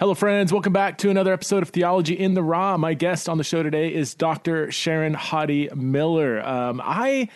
[0.00, 0.50] Hello, friends.
[0.50, 2.78] Welcome back to another episode of Theology in the Raw.
[2.78, 4.72] My guest on the show today is Dr.
[4.72, 6.40] Sharon Hodde Miller.
[6.40, 7.28] Um, I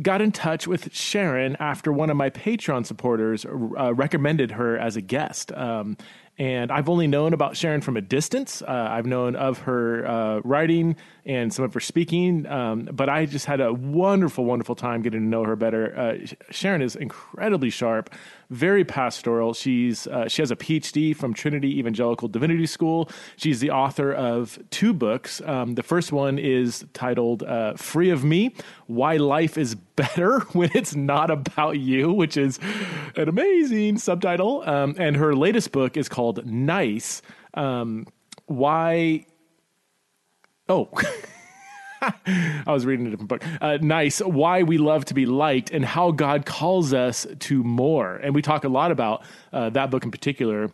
[0.00, 4.94] got in touch with Sharon after one of my Patreon supporters uh, recommended her as
[4.94, 5.50] a guest.
[5.50, 5.96] Um,
[6.38, 8.62] and I've only known about Sharon from a distance.
[8.62, 10.96] Uh, I've known of her uh, writing
[11.26, 15.20] and some of her speaking, um, but I just had a wonderful, wonderful time getting
[15.20, 15.96] to know her better.
[15.96, 18.14] Uh, Sharon is incredibly sharp,
[18.52, 19.54] very pastoral.
[19.54, 23.10] She's uh, she has a PhD from Trinity Evangelical Divinity School.
[23.36, 25.40] She's the author of two books.
[25.44, 28.54] Um, the first one is titled uh, "Free of Me:
[28.86, 32.60] Why Life Is Better When It's Not About You," which is
[33.16, 34.62] an amazing subtitle.
[34.68, 37.22] Um, and her latest book is called "Nice."
[37.54, 38.06] Um,
[38.46, 39.24] why?
[40.68, 40.90] Oh.
[42.26, 43.44] I was reading a different book.
[43.60, 44.20] Uh, nice.
[44.20, 48.16] Why we love to be liked and how God calls us to more.
[48.16, 50.70] And we talk a lot about uh, that book in particular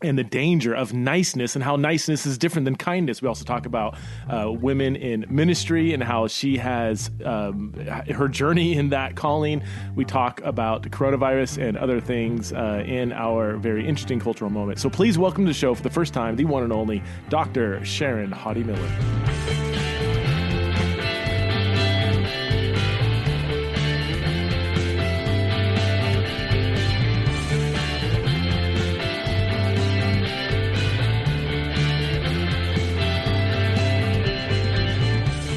[0.00, 3.20] and the danger of niceness and how niceness is different than kindness.
[3.20, 3.96] We also talk about
[4.28, 9.62] uh, women in ministry and how she has um, her journey in that calling.
[9.96, 14.78] We talk about coronavirus and other things uh, in our very interesting cultural moment.
[14.78, 17.84] So please welcome to the show for the first time, the one and only Dr.
[17.84, 19.87] Sharon Hodde Miller.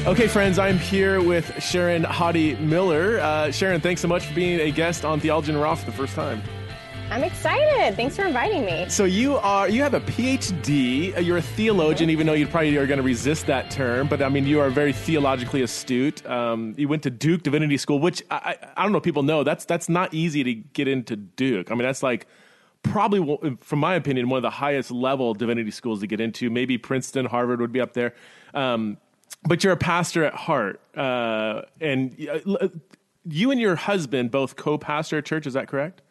[0.04, 3.20] Okay, friends, I'm here with Sharon Hodde Miller.
[3.20, 5.96] Uh, Sharon, thanks so much for being a guest on Theology in Raw for the
[5.96, 6.42] first time.
[7.08, 7.94] I'm excited.
[7.94, 8.88] Thanks for inviting me.
[8.88, 11.24] So you are you have a PhD.
[11.24, 14.08] You're a theologian, even though you probably are going to resist that term.
[14.08, 16.26] But I mean, you are very theologically astute.
[16.26, 19.44] Um, you went to Duke Divinity School, which I, I don't know if people know.
[19.44, 21.70] That's that's not easy to get into Duke.
[21.70, 22.26] I mean, that's like
[22.82, 26.50] probably, from my opinion, one of the highest level divinity schools to get into.
[26.50, 28.14] Maybe Princeton, Harvard would be up there.
[28.52, 28.98] Um,
[29.44, 32.68] but you're a pastor at heart, uh, and uh,
[33.24, 35.46] you and your husband both co-pastor a church.
[35.46, 36.02] Is that correct?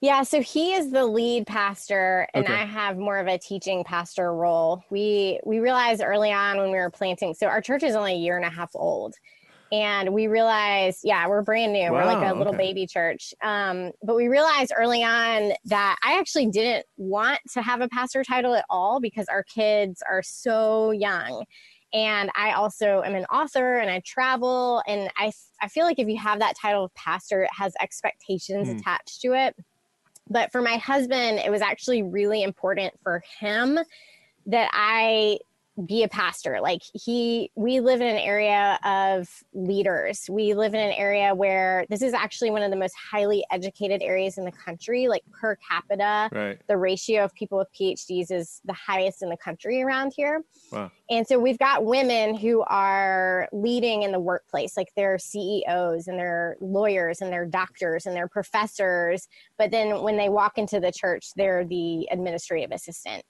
[0.00, 2.52] Yeah, so he is the lead pastor, and okay.
[2.52, 4.82] I have more of a teaching pastor role.
[4.90, 7.32] We we realized early on when we were planting.
[7.32, 9.14] So our church is only a year and a half old,
[9.72, 11.90] and we realized, yeah, we're brand new.
[11.90, 12.64] Wow, we're like a little okay.
[12.64, 13.32] baby church.
[13.42, 18.22] Um, but we realized early on that I actually didn't want to have a pastor
[18.24, 21.44] title at all because our kids are so young
[21.94, 24.82] and I also am an author and I travel.
[24.88, 25.30] And I,
[25.62, 28.80] I feel like if you have that title of pastor, it has expectations mm.
[28.80, 29.54] attached to it.
[30.28, 33.78] But for my husband, it was actually really important for him
[34.46, 35.38] that I
[35.86, 36.60] be a pastor.
[36.60, 40.26] Like he we live in an area of leaders.
[40.30, 44.02] We live in an area where this is actually one of the most highly educated
[44.02, 45.08] areas in the country.
[45.08, 46.58] Like per capita right.
[46.68, 50.44] the ratio of people with phds is the highest in the country around here.
[50.70, 50.90] Wow.
[51.10, 56.18] and so we've got women who are leading in the workplace like they're ceos and
[56.18, 59.28] they're lawyers and they're doctors and they're professors.
[59.58, 63.24] But then when they walk into the church they're the administrative assistant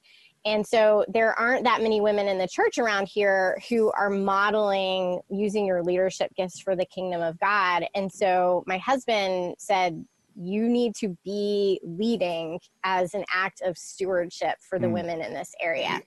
[0.45, 5.19] and so there aren't that many women in the church around here who are modeling
[5.29, 7.85] using your leadership gifts for the kingdom of God.
[7.95, 10.05] And so my husband said,
[10.37, 14.91] you need to be leading as an act of stewardship for the mm.
[14.91, 16.01] women in this area.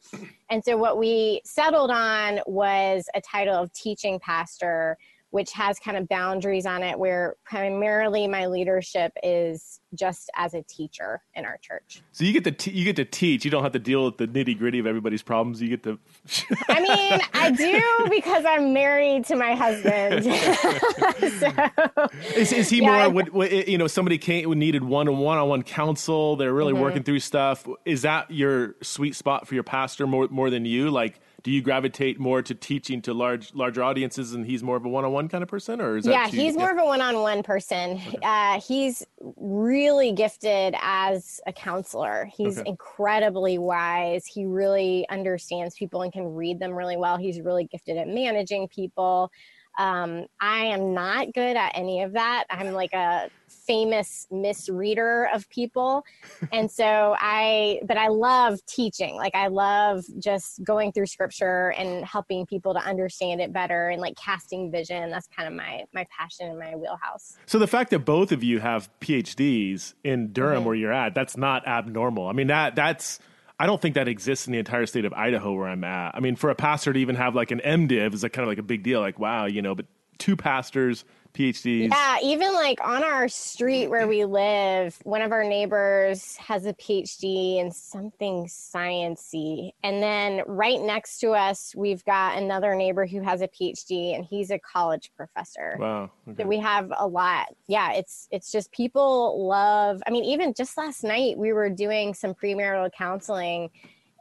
[0.50, 4.99] And so what we settled on was a title of teaching pastor
[5.31, 10.62] which has kind of boundaries on it where primarily my leadership is just as a
[10.62, 12.03] teacher in our church.
[12.12, 13.44] So you get to t- you get to teach.
[13.44, 15.61] You don't have to deal with the nitty gritty of everybody's problems.
[15.61, 15.99] You get to.
[16.69, 20.25] I mean, I do because I'm married to my husband.
[21.38, 23.25] so, is, is he yeah, more?
[23.25, 26.37] What, you know, somebody came needed one on one on one counsel.
[26.37, 26.83] They're really mm-hmm.
[26.83, 27.67] working through stuff.
[27.84, 30.91] Is that your sweet spot for your pastor more more than you?
[30.91, 34.84] Like do you gravitate more to teaching to large larger audiences and he's more of
[34.84, 37.92] a one-on-one kind of person or is that yeah he's more of a one-on-one person
[38.06, 38.19] okay.
[38.22, 39.03] uh, he's
[39.38, 42.69] really gifted as a counselor he's okay.
[42.69, 47.96] incredibly wise he really understands people and can read them really well he's really gifted
[47.96, 49.32] at managing people
[49.78, 52.46] um, I am not good at any of that.
[52.50, 53.31] I'm like a
[53.69, 56.05] famous misreader of people.
[56.50, 59.17] And so I, but I love teaching.
[59.17, 64.00] Like I love just going through scripture and helping people to understand it better and
[64.00, 65.11] like casting vision.
[65.11, 67.37] That's kind of my, my passion and my wheelhouse.
[67.47, 70.67] So the fact that both of you have PhDs in Durham mm-hmm.
[70.67, 72.29] where you're at, that's not abnormal.
[72.29, 73.19] I mean, that that's,
[73.61, 76.14] I don't think that exists in the entire state of Idaho where I'm at.
[76.14, 78.49] I mean, for a pastor to even have like an MDiv is like kind of
[78.49, 79.00] like a big deal.
[79.00, 79.87] Like, wow, you know, but
[80.19, 81.05] two pastors
[81.35, 81.91] PhDs.
[81.91, 86.73] Yeah, even like on our street where we live, one of our neighbors has a
[86.75, 89.70] PhD in something sciency.
[89.85, 94.25] And then right next to us, we've got another neighbor who has a PhD and
[94.25, 95.76] he's a college professor.
[95.79, 96.11] Wow.
[96.29, 96.43] Okay.
[96.43, 97.55] So we have a lot.
[97.69, 100.03] Yeah, it's it's just people love.
[100.06, 103.71] I mean, even just last night we were doing some premarital counseling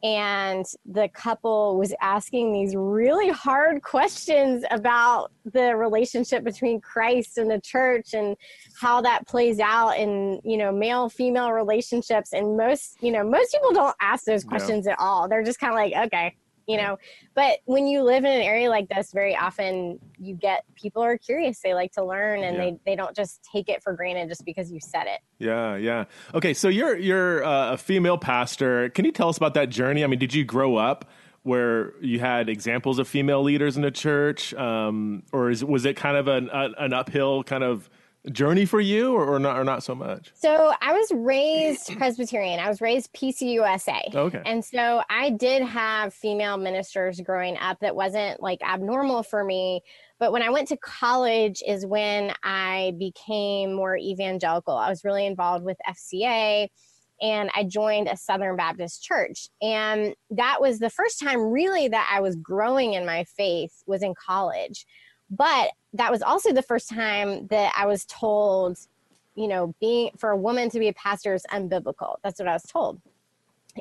[0.04, 7.50] and the couple was asking these really hard questions about the relationship between Christ and
[7.50, 8.36] the church and
[8.80, 12.34] how that plays out in you know male female relationships.
[12.34, 15.28] And most you know most people don't ask those questions at all.
[15.28, 16.36] They're just kind of like okay
[16.68, 16.98] you know?
[17.34, 21.18] But when you live in an area like this very often you get people are
[21.18, 21.60] curious.
[21.60, 22.64] They like to learn and yeah.
[22.64, 25.22] they, they don't just take it for granted just because you said it.
[25.40, 26.06] Yeah yeah.
[26.34, 28.90] Okay so you're you're uh, a female pastor.
[28.90, 30.04] Can you tell us about that journey?
[30.04, 31.10] I mean did you grow up
[31.44, 34.54] where you had examples of female leaders in the church?
[34.54, 37.90] Um, or is, was it kind of an, an uphill kind of
[38.32, 40.32] journey for you or, or, not or not so much?
[40.34, 42.60] So i was raised presbyterian.
[42.60, 44.42] I was raised pcusa okay.
[44.46, 49.82] And so i did have female ministers growing up that wasn't like abnormal for me.
[50.20, 54.76] But when i went to college is when i became more evangelical.
[54.76, 56.70] I was really involved with fca
[57.22, 59.50] and i joined a southern baptist church.
[59.62, 64.04] And that was the first time really that i was growing in my faith was
[64.04, 64.86] in college.
[65.30, 68.78] But that was also the first time that I was told,
[69.36, 72.16] you know, being for a woman to be a pastor is unbiblical.
[72.24, 73.02] That's what I was told.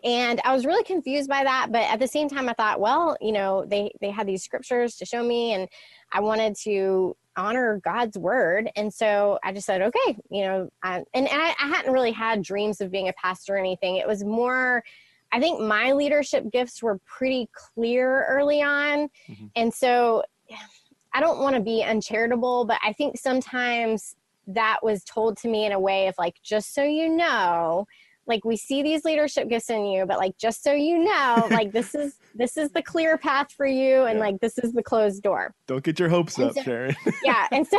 [0.04, 3.16] And I was really confused by that, but at the same time I thought, well,
[3.20, 5.68] you know, they they had these scriptures to show me and
[6.12, 8.70] I wanted to honor God's word.
[8.76, 12.12] And so I just said, okay, you know, I, and, and I, I hadn't really
[12.12, 13.96] had dreams of being a pastor or anything.
[13.96, 14.82] It was more
[15.32, 19.08] I think my leadership gifts were pretty clear early on.
[19.28, 19.46] Mm-hmm.
[19.56, 20.22] And so
[21.16, 24.16] I don't want to be uncharitable, but I think sometimes
[24.48, 27.86] that was told to me in a way of like, just so you know,
[28.26, 31.72] like we see these leadership gifts in you, but like just so you know, like
[31.72, 34.26] this is this is the clear path for you, and yeah.
[34.26, 35.54] like this is the closed door.
[35.66, 36.94] Don't get your hopes and up, so, Sharon.
[37.24, 37.78] yeah, and so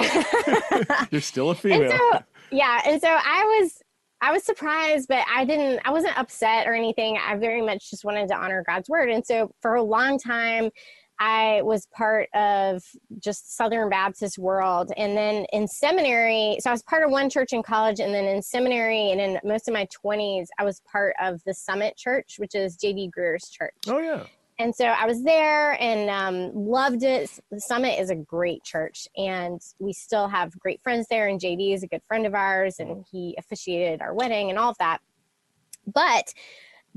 [1.11, 1.91] you're still a female.
[1.91, 3.83] So, yeah, and so I was
[4.19, 7.19] I was surprised, but I didn't, I wasn't upset or anything.
[7.23, 9.11] I very much just wanted to honor God's word.
[9.11, 10.71] And so for a long time,
[11.19, 12.83] I was part of
[13.19, 14.91] just Southern Baptist world.
[14.97, 17.99] And then in seminary, so I was part of one church in college.
[17.99, 21.53] And then in seminary and in most of my 20s, I was part of the
[21.53, 23.11] Summit Church, which is J.D.
[23.17, 23.73] Greear's church.
[23.87, 24.23] Oh, yeah.
[24.59, 27.39] And so I was there and um, loved it.
[27.51, 31.27] The Summit is a great church, and we still have great friends there.
[31.27, 34.71] And JD is a good friend of ours, and he officiated our wedding and all
[34.71, 34.99] of that.
[35.85, 36.33] But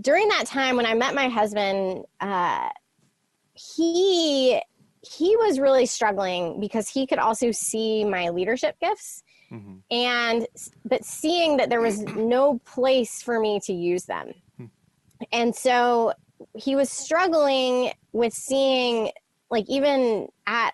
[0.00, 2.70] during that time, when I met my husband, uh,
[3.60, 4.60] he
[5.02, 9.76] he was really struggling because he could also see my leadership gifts mm-hmm.
[9.90, 10.46] and
[10.84, 14.66] but seeing that there was no place for me to use them hmm.
[15.32, 16.12] and so
[16.54, 19.10] he was struggling with seeing
[19.50, 20.72] like even at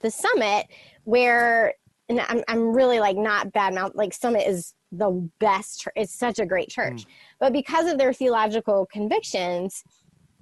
[0.00, 0.66] the summit
[1.04, 1.74] where
[2.10, 6.38] and I'm, I'm really like not bad mouth like summit is the best it's such
[6.38, 7.06] a great church mm.
[7.38, 9.84] but because of their theological convictions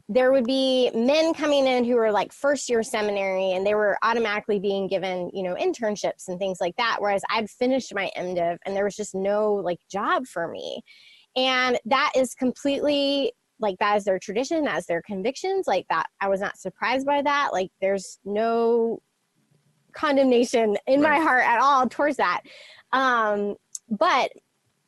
[0.08, 3.98] there would be men coming in who were like first year seminary and they were
[4.02, 8.56] automatically being given you know internships and things like that whereas i'd finished my mdiv
[8.64, 10.80] and there was just no like job for me.
[11.36, 16.06] And that is completely like that is their tradition that is their convictions like that
[16.20, 17.50] i was not surprised by that.
[17.52, 19.00] Like there's no
[19.92, 21.18] condemnation in right.
[21.18, 22.42] my heart at all towards that.
[22.92, 23.56] Um
[23.88, 24.30] but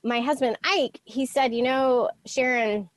[0.05, 2.89] my husband ike he said you know sharon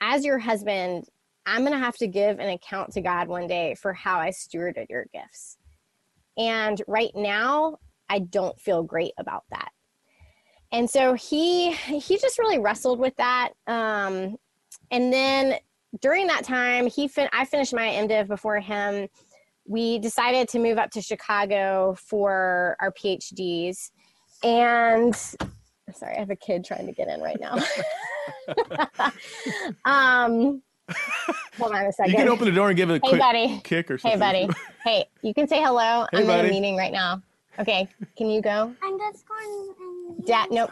[0.00, 1.08] as your husband,
[1.46, 4.30] I'm going to have to give an account to God one day for how I
[4.30, 5.58] stewarded your gifts.
[6.36, 9.70] And right now, I don't feel great about that.
[10.72, 13.50] And so he he just really wrestled with that.
[13.66, 14.36] Um,
[14.90, 15.56] and then
[16.00, 19.08] during that time, he fin- I finished my MDiv before him.
[19.66, 23.90] We decided to move up to Chicago for our PhDs.
[24.42, 25.14] And
[25.92, 27.58] sorry, I have a kid trying to get in right now.
[29.84, 30.62] um,
[31.58, 32.12] hold on a second.
[32.12, 33.60] You can open the door and give it a hey, quick buddy.
[33.64, 34.20] kick or something.
[34.20, 34.54] Hey, buddy.
[34.84, 36.06] hey, you can say hello.
[36.12, 36.40] Hey, I'm buddy.
[36.40, 37.22] in a meeting right now.
[37.58, 38.74] Okay, can you go?
[38.82, 39.74] I'm just going.
[39.80, 40.26] And...
[40.26, 40.70] Dad, nope.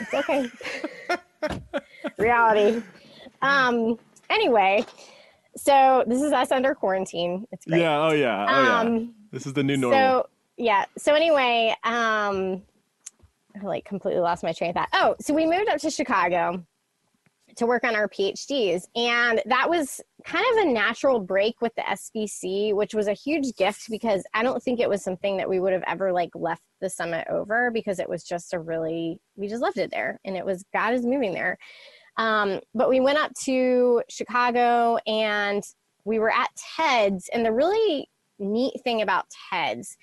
[0.00, 0.50] It's okay.
[2.18, 2.82] Reality.
[3.42, 3.98] Um.
[4.30, 4.86] Anyway,
[5.56, 7.46] so this is us under quarantine.
[7.52, 7.80] It's great.
[7.80, 8.00] Yeah.
[8.00, 8.46] Oh yeah.
[8.48, 9.06] Oh um, yeah.
[9.32, 9.98] This is the new normal.
[9.98, 10.84] So yeah.
[10.96, 12.62] So anyway, um,
[13.56, 14.88] I like completely lost my train of thought.
[14.92, 16.64] Oh, so we moved up to Chicago
[17.56, 18.84] to work on our PhDs.
[18.94, 23.54] And that was kind of a natural break with the SBC, which was a huge
[23.56, 26.62] gift because I don't think it was something that we would have ever like left
[26.80, 30.36] the summit over because it was just a really, we just loved it there and
[30.36, 31.58] it was God is moving there.
[32.16, 35.62] Um, but we went up to Chicago and
[36.04, 37.28] we were at TEDS.
[37.32, 39.96] And the really neat thing about TEDS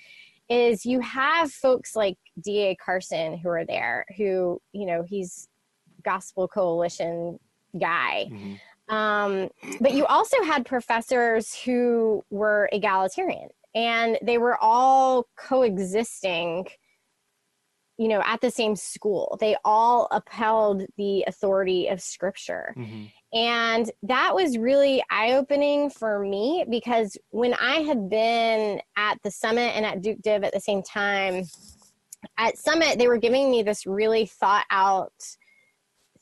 [0.50, 2.76] is you have folks like D.A.
[2.76, 5.48] Carson who are there, who, you know, he's
[6.04, 7.40] Gospel Coalition
[7.80, 8.28] guy.
[8.32, 8.96] Mm-hmm.
[8.96, 9.50] Um,
[9.82, 16.68] but you also had professors who were egalitarian and they were all coexisting
[17.98, 23.06] you know at the same school they all upheld the authority of scripture mm-hmm.
[23.34, 29.76] And that was really eye-opening for me because when i had been at the summit
[29.76, 31.44] and at duke div at the same time
[32.38, 35.12] at summit they were giving me this really thought out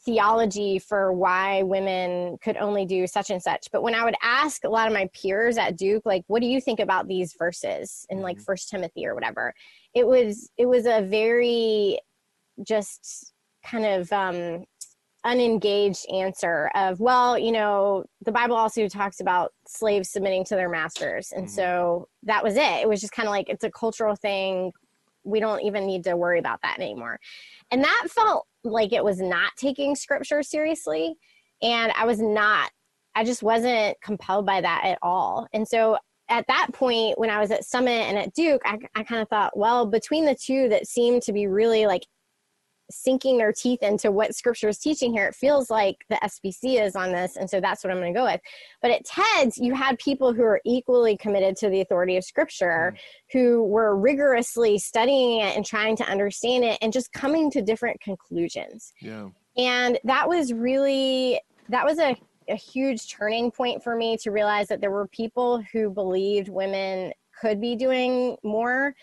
[0.04, 4.64] theology for why women could only do such and such but when i would ask
[4.64, 8.06] a lot of my peers at duke like what do you think about these verses
[8.10, 8.44] in like mm-hmm.
[8.44, 9.54] first timothy or whatever
[9.94, 12.00] it was it was a very
[12.64, 13.34] just
[13.64, 14.64] kind of um
[15.26, 20.70] unengaged answer of well you know the bible also talks about slaves submitting to their
[20.70, 21.56] masters and mm-hmm.
[21.56, 24.72] so that was it it was just kind of like it's a cultural thing
[25.24, 27.20] we don't even need to worry about that anymore
[27.72, 31.16] and that felt like it was not taking scripture seriously.
[31.62, 32.72] And I was not,
[33.16, 35.48] I just wasn't compelled by that at all.
[35.54, 39.04] And so at that point, when I was at Summit and at Duke, I, I
[39.04, 42.06] kind of thought, well, between the two that seemed to be really like
[42.90, 45.28] sinking their teeth into what scripture is teaching here.
[45.28, 48.20] It feels like the SBC is on this, and so that's what I'm going to
[48.20, 48.42] go with.
[48.82, 52.96] But at TEDS, you had people who are equally committed to the authority of scripture,
[52.96, 53.00] mm.
[53.32, 58.00] who were rigorously studying it and trying to understand it, and just coming to different
[58.02, 58.94] conclusions.
[59.02, 59.30] Yeah.
[59.58, 61.40] And that was really
[61.70, 62.16] that was a
[62.50, 67.12] a huge turning point for me to realize that there were people who believed women
[67.40, 68.94] could be doing more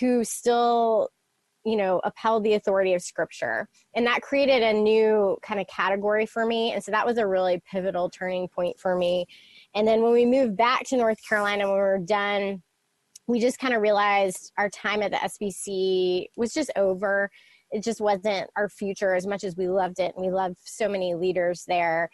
[0.00, 1.10] who still
[1.66, 3.68] you know upheld the authority of scripture.
[3.94, 6.72] And that created a new kind of category for me.
[6.72, 9.26] And so that was a really pivotal turning point for me.
[9.74, 12.62] And then when we moved back to north carolina when we were done
[13.26, 17.28] we just kind of realized our time at the sbc was just over.
[17.72, 20.14] It just wasn't our future as much as we loved it.
[20.16, 22.08] And we loved so many leaders there.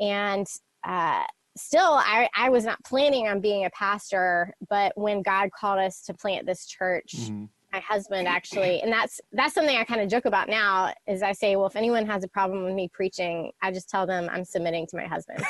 [0.00, 0.44] And
[0.82, 1.22] uh,
[1.56, 4.52] still I, I was not planning on being a pastor.
[4.68, 9.20] But when god called us to plant this church mm-hmm my husband actually and that's
[9.32, 12.24] that's something i kind of joke about now is i say well if anyone has
[12.24, 15.42] a problem with me preaching i just tell them i'm submitting to my husband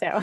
[0.00, 0.22] so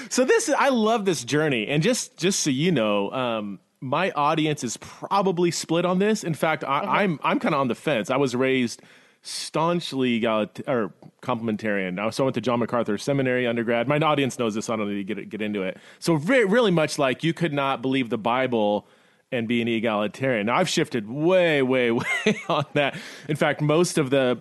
[0.08, 4.64] so this i love this journey and just just so you know um my audience
[4.64, 6.90] is probably split on this in fact I, mm-hmm.
[6.90, 8.82] i'm i'm kind of on the fence i was raised
[9.22, 10.92] staunchly egalit- or
[11.22, 11.94] complementarian.
[11.94, 13.88] Now, so I went to John MacArthur Seminary undergrad.
[13.88, 14.70] My audience knows this.
[14.70, 15.76] I don't need to get get into it.
[15.98, 18.86] So re- really much like you could not believe the Bible
[19.30, 20.46] and be an egalitarian.
[20.46, 22.96] Now, I've shifted way, way, way on that.
[23.28, 24.40] In fact, most of the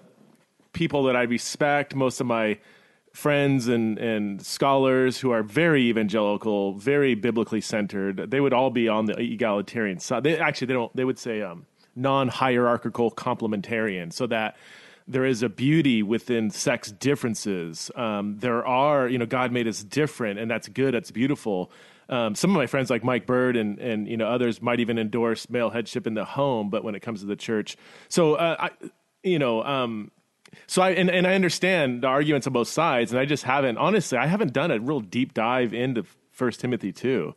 [0.74, 2.60] people that I respect, most of my
[3.14, 8.88] friends and, and scholars who are very evangelical, very biblically centered, they would all be
[8.88, 10.24] on the egalitarian side.
[10.24, 10.96] They, actually, they don't.
[10.96, 11.66] They would say um,
[11.96, 14.56] non-hierarchical complementarian, so that
[15.08, 17.90] there is a beauty within sex differences.
[17.96, 20.94] Um, there are, you know, God made us different, and that's good.
[20.94, 21.72] That's beautiful.
[22.10, 24.98] Um, some of my friends, like Mike Bird and and you know others, might even
[24.98, 27.76] endorse male headship in the home, but when it comes to the church,
[28.08, 28.70] so uh, I,
[29.24, 30.12] you know, um,
[30.68, 33.78] so I and, and I understand the arguments on both sides, and I just haven't
[33.78, 37.34] honestly, I haven't done a real deep dive into First Timothy two,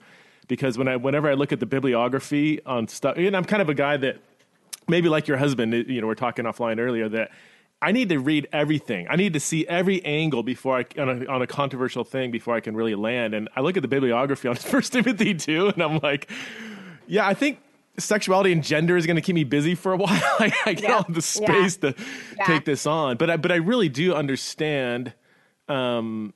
[0.46, 3.68] because when I whenever I look at the bibliography on stuff, and I'm kind of
[3.68, 4.18] a guy that
[4.88, 7.30] maybe like your husband, you know, we're talking offline earlier that
[7.82, 9.06] I need to read everything.
[9.08, 12.54] I need to see every angle before I on a, on a controversial thing before
[12.54, 13.32] I can really land.
[13.34, 16.30] And I look at the bibliography on First Timothy two, and I'm like,
[17.06, 17.58] yeah, I think
[17.98, 20.10] sexuality and gender is going to keep me busy for a while.
[20.10, 21.92] I, I get all the space yeah.
[21.92, 22.02] to
[22.36, 22.44] yeah.
[22.46, 25.14] take this on, but I, but I really do understand
[25.68, 26.34] um,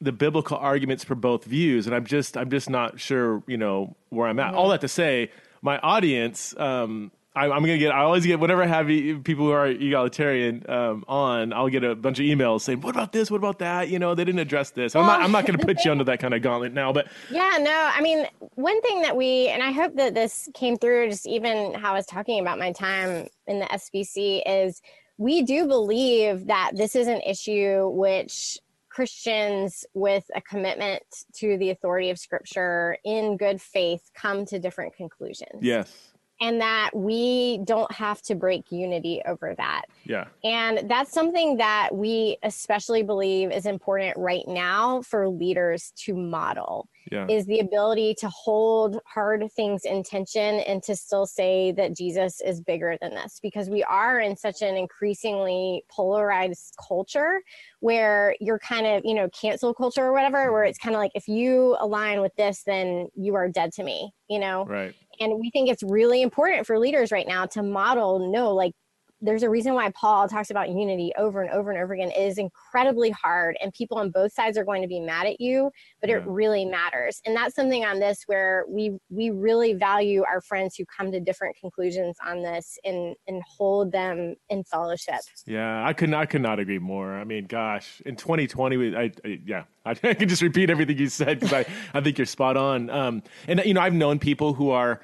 [0.00, 3.96] the biblical arguments for both views, and I'm just I'm just not sure you know
[4.08, 4.48] where I'm at.
[4.48, 4.58] Mm-hmm.
[4.58, 6.54] All that to say, my audience.
[6.56, 7.92] Um, I, am gonna get.
[7.92, 11.52] I always get whenever I have people who are egalitarian um, on.
[11.52, 13.30] I'll get a bunch of emails saying, "What about this?
[13.30, 14.96] What about that?" You know, they didn't address this.
[14.96, 15.20] I'm not.
[15.20, 16.92] I'm not gonna put you under that kind of gauntlet now.
[16.92, 17.90] But yeah, no.
[17.94, 21.72] I mean, one thing that we and I hope that this came through, just even
[21.74, 24.82] how I was talking about my time in the SBC, is
[25.16, 28.58] we do believe that this is an issue which
[28.88, 31.02] Christians with a commitment
[31.34, 35.60] to the authority of Scripture in good faith come to different conclusions.
[35.60, 36.09] Yes
[36.40, 39.82] and that we don't have to break unity over that.
[40.04, 40.26] Yeah.
[40.42, 46.88] And that's something that we especially believe is important right now for leaders to model.
[47.10, 47.26] Yeah.
[47.28, 52.40] Is the ability to hold hard things in tension and to still say that Jesus
[52.40, 57.40] is bigger than this because we are in such an increasingly polarized culture
[57.80, 60.70] where you're kind of, you know, cancel culture or whatever, where mm-hmm.
[60.70, 64.12] it's kind of like if you align with this, then you are dead to me,
[64.28, 64.64] you know?
[64.66, 68.72] Right and we think it's really important for leaders right now to model no like
[69.20, 72.10] there's a reason why Paul talks about unity over and over and over again.
[72.10, 75.40] It is incredibly hard, and people on both sides are going to be mad at
[75.40, 76.16] you, but yeah.
[76.16, 77.20] it really matters.
[77.26, 81.20] And that's something on this where we we really value our friends who come to
[81.20, 85.20] different conclusions on this and and hold them in fellowship.
[85.46, 87.14] Yeah, I could not, I could not agree more.
[87.14, 91.08] I mean, gosh, in 2020, I, I yeah, I, I, can just repeat everything you
[91.08, 92.90] said because I I think you're spot on.
[92.90, 95.00] Um, and you know, I've known people who are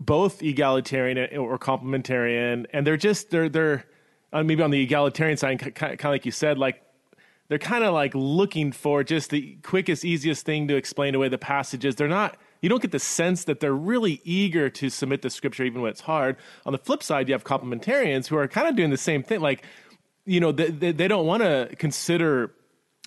[0.00, 3.84] both egalitarian or complementarian, and they're just they're they're
[4.32, 6.82] uh, maybe on the egalitarian side, kind of like you said, like
[7.48, 11.38] they're kind of like looking for just the quickest, easiest thing to explain away the
[11.38, 11.96] passages.
[11.96, 12.38] They're not.
[12.62, 15.90] You don't get the sense that they're really eager to submit the scripture, even when
[15.90, 16.36] it's hard.
[16.64, 19.40] On the flip side, you have complementarians who are kind of doing the same thing.
[19.40, 19.64] Like,
[20.24, 22.54] you know, they, they, they don't want to consider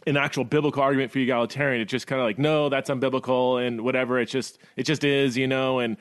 [0.06, 1.82] an actual biblical argument for egalitarian.
[1.82, 4.20] It's just kind of like, no, that's unbiblical and whatever.
[4.20, 5.98] It's just it just is, you know, and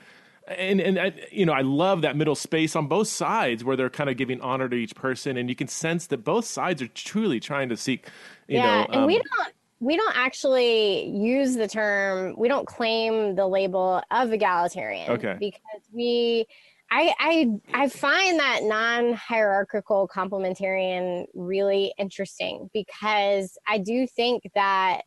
[0.49, 3.91] and and I, you know I love that middle space on both sides where they're
[3.91, 6.89] kind of giving honor to each person, and you can sense that both sides are
[6.89, 8.07] truly trying to seek.
[8.49, 12.35] You yeah, know, and um, we don't we don't actually use the term.
[12.37, 15.11] We don't claim the label of egalitarian.
[15.11, 15.37] Okay.
[15.39, 16.47] Because we.
[16.91, 25.03] I, I I find that non-hierarchical complementarian really interesting because I do think that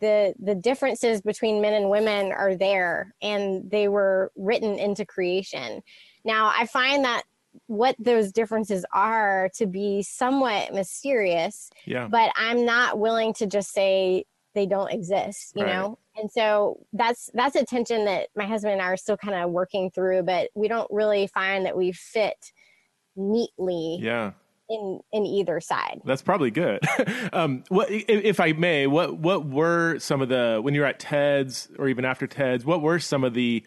[0.00, 5.82] the the differences between men and women are there and they were written into creation
[6.24, 7.22] now i find that
[7.66, 12.06] what those differences are to be somewhat mysterious yeah.
[12.10, 14.24] but i'm not willing to just say
[14.54, 15.72] they don't exist you right.
[15.72, 19.34] know and so that's that's a tension that my husband and i are still kind
[19.34, 22.52] of working through but we don't really find that we fit
[23.16, 24.32] neatly yeah
[24.68, 26.00] in in either side.
[26.04, 26.80] That's probably good.
[27.32, 30.98] um, what, if I may, what what were some of the when you were at
[30.98, 32.64] TEDS or even after TEDS?
[32.64, 33.64] What were some of the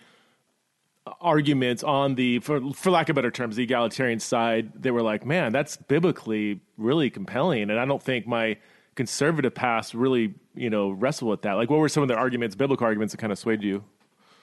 [1.19, 5.25] arguments on the for for lack of better terms the egalitarian side they were like
[5.25, 8.55] man that's biblically really compelling and i don't think my
[8.93, 12.55] conservative past really you know wrestle with that like what were some of the arguments
[12.55, 13.83] biblical arguments that kind of swayed you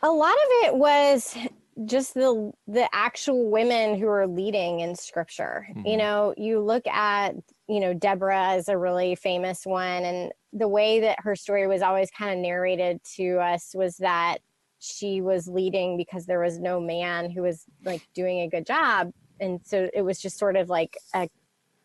[0.02, 1.36] a lot of it was
[1.84, 5.66] just the the actual women who are leading in scripture.
[5.70, 5.86] Mm-hmm.
[5.86, 7.34] you know you look at
[7.68, 11.82] you know deborah is a really famous one and the way that her story was
[11.82, 14.38] always kind of narrated to us was that
[14.78, 19.12] she was leading because there was no man who was like doing a good job.
[19.40, 21.28] And so it was just sort of like a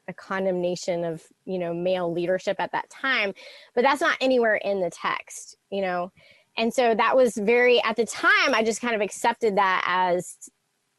[0.09, 3.33] a condemnation of you know male leadership at that time.
[3.73, 6.11] But that's not anywhere in the text you know
[6.57, 10.37] and so that was very, at the time, I just kind of accepted that as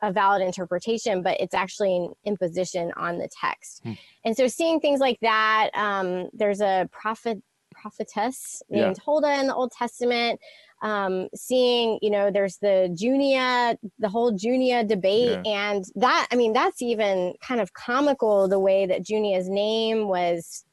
[0.03, 3.81] a valid interpretation, but it's actually an imposition on the text.
[3.85, 3.93] Hmm.
[4.25, 9.03] And so seeing things like that, um, there's a prophet prophetess named yeah.
[9.05, 10.41] Huldah in the Old Testament.
[10.83, 15.71] Um, seeing, you know, there's the Junia, the whole Junia debate, yeah.
[15.71, 20.65] and that, I mean, that's even kind of comical the way that Junia's name was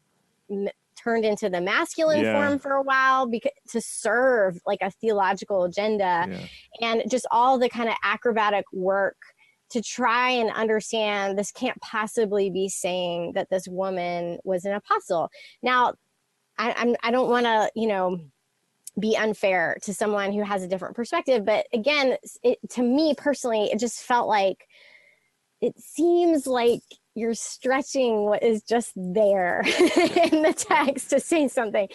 [1.03, 2.33] turned into the masculine yeah.
[2.33, 6.45] form for a while because to serve like a theological agenda yeah.
[6.81, 9.17] and just all the kind of acrobatic work
[9.69, 15.29] to try and understand this can't possibly be saying that this woman was an apostle
[15.63, 15.93] now
[16.57, 18.19] I, I'm, i don't want to you know
[18.99, 23.69] be unfair to someone who has a different perspective but again it, to me personally
[23.71, 24.67] it just felt like
[25.61, 26.81] it seems like
[27.15, 31.87] you're stretching what is just there in the text to say something.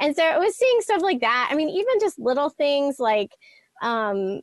[0.00, 1.48] And so it was seeing stuff like that.
[1.50, 3.30] I mean, even just little things like
[3.82, 4.40] um,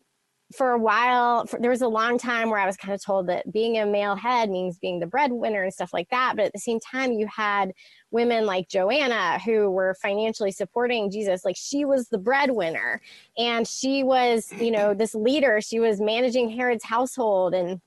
[0.56, 3.28] for a while, for, there was a long time where I was kind of told
[3.28, 6.34] that being a male head means being the breadwinner and stuff like that.
[6.36, 7.74] But at the same time, you had
[8.12, 11.44] women like Joanna who were financially supporting Jesus.
[11.44, 13.02] Like she was the breadwinner
[13.38, 15.60] and she was, you know, this leader.
[15.62, 17.82] She was managing Herod's household and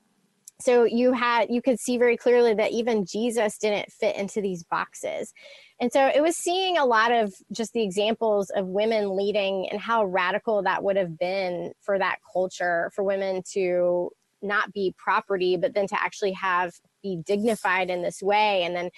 [0.61, 4.63] so you had you could see very clearly that even jesus didn't fit into these
[4.63, 5.33] boxes.
[5.81, 9.79] And so it was seeing a lot of just the examples of women leading and
[9.79, 14.09] how radical that would have been for that culture for women to
[14.41, 16.71] not be property but then to actually have
[17.05, 18.63] be dignified in this way.
[18.63, 18.89] And then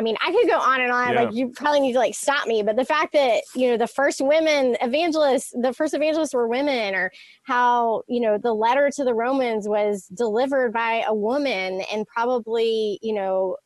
[0.00, 1.12] I mean, I could go on and on.
[1.12, 1.22] Yeah.
[1.24, 2.62] Like, you probably need to like stop me.
[2.62, 6.94] But the fact that you know the first women evangelists, the first evangelists were women,
[6.94, 12.06] or how you know the letter to the Romans was delivered by a woman, and
[12.06, 13.56] probably you know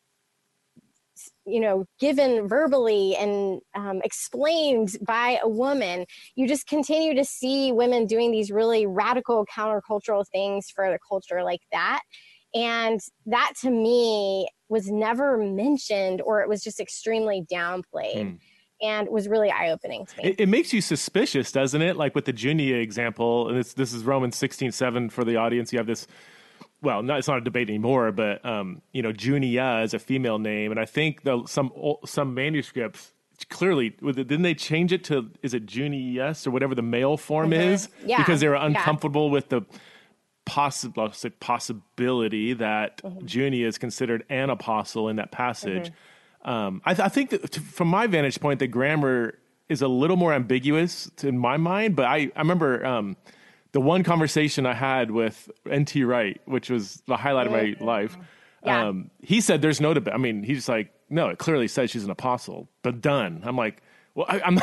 [1.45, 7.71] you know given verbally and um, explained by a woman you just continue to see
[7.71, 12.01] women doing these really radical countercultural things for the culture like that
[12.55, 18.15] and that to me was never mentioned or it was just extremely downplayed.
[18.15, 18.39] Mm.
[18.81, 20.29] And was really eye opening to me.
[20.31, 21.95] It, it, makes you suspicious, doesn't it?
[21.95, 25.71] Like with the Junia example, and this this is Romans sixteen seven for the audience.
[25.71, 26.07] You have this
[26.81, 30.39] well, not, it's not a debate anymore, but um, you know, Junia is a female
[30.39, 31.71] name, and I think the, some
[32.05, 33.13] some manuscripts
[33.49, 37.73] clearly didn't they change it to is it Junius or whatever the male form mm-hmm.
[37.73, 38.17] is yeah.
[38.17, 39.33] because they were uncomfortable yeah.
[39.33, 39.61] with the
[40.45, 43.25] possible possibility that mm-hmm.
[43.25, 45.91] Junia is considered an apostle in that passage.
[46.45, 46.49] Mm-hmm.
[46.49, 50.15] Um, I, th- I, think that from my vantage point, the grammar is a little
[50.15, 51.95] more ambiguous in my mind.
[51.95, 53.17] But I, I remember um,
[53.71, 56.03] the one conversation I had with N.T.
[56.03, 57.73] Wright, which was the highlight mm-hmm.
[57.73, 58.17] of my life.
[58.63, 58.87] Yeah.
[58.87, 62.03] Um, he said, "There's no debate." I mean, he's like, "No, it clearly says she's
[62.03, 63.41] an apostle." But done.
[63.43, 63.81] I'm like,
[64.15, 64.59] well, I, am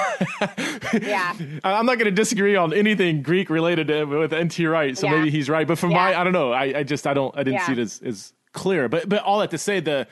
[1.03, 1.35] yeah.
[1.63, 5.19] I'm not going to disagree on anything Greek related to, with NT Wright, so yeah.
[5.19, 5.69] maybe he's right.
[5.69, 5.97] But for yeah.
[5.97, 6.53] my, I don't know.
[6.53, 7.67] I, I just I don't I didn't yeah.
[7.67, 8.89] see it as, as clear.
[8.89, 10.09] But but all that to say the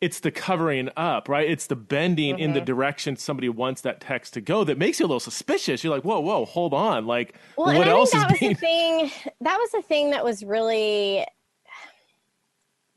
[0.00, 1.48] it's the covering up, right?
[1.48, 2.42] It's the bending mm-hmm.
[2.42, 2.66] in the mm-hmm.
[2.66, 5.82] direction somebody wants that text to go that makes you a little suspicious.
[5.82, 7.06] You're like, whoa, whoa, hold on.
[7.06, 8.52] Like, well, what else that is was being...
[8.52, 9.10] the thing.
[9.40, 11.24] That was the thing that was really,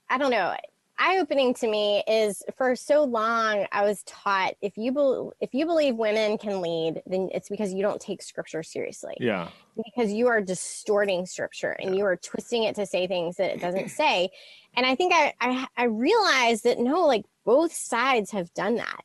[0.10, 0.54] I don't know
[1.00, 5.54] eye opening to me is for so long I was taught if you be, if
[5.54, 9.16] you believe women can lead, then it's because you don't take scripture seriously.
[9.20, 9.50] Yeah.
[9.76, 13.62] Because you are distorting scripture and you are twisting it to say things that it
[13.62, 14.30] doesn't say.
[14.76, 19.04] And I think I, I I realized that no, like both sides have done that.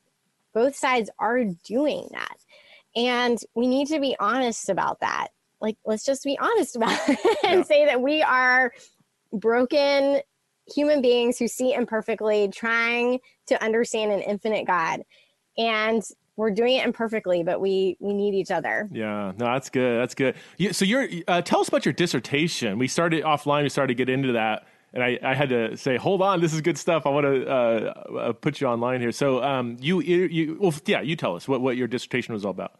[0.55, 2.37] Both sides are doing that.
[2.94, 5.28] And we need to be honest about that.
[5.61, 7.62] Like let's just be honest about it and yeah.
[7.62, 8.72] say that we are
[9.33, 10.20] broken
[10.74, 15.02] human beings who see imperfectly, trying to understand an infinite God.
[15.58, 16.02] And
[16.37, 18.88] we're doing it imperfectly, but we we need each other.
[18.90, 20.00] Yeah, no, that's good.
[20.00, 20.35] That's good.
[20.56, 22.78] You, so you're uh, tell us about your dissertation.
[22.78, 23.64] We started offline.
[23.64, 26.54] We started to get into that, and I, I had to say, hold on, this
[26.54, 27.04] is good stuff.
[27.06, 27.54] I want to uh,
[28.18, 29.12] uh, put you online here.
[29.12, 32.50] So um, you you well, yeah, you tell us what what your dissertation was all
[32.50, 32.78] about.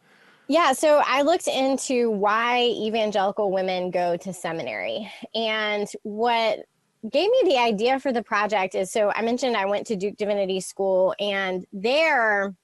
[0.49, 6.67] Yeah, so I looked into why evangelical women go to seminary and what
[7.11, 10.17] gave me the idea for the project is so I mentioned I went to Duke
[10.17, 12.55] Divinity School and there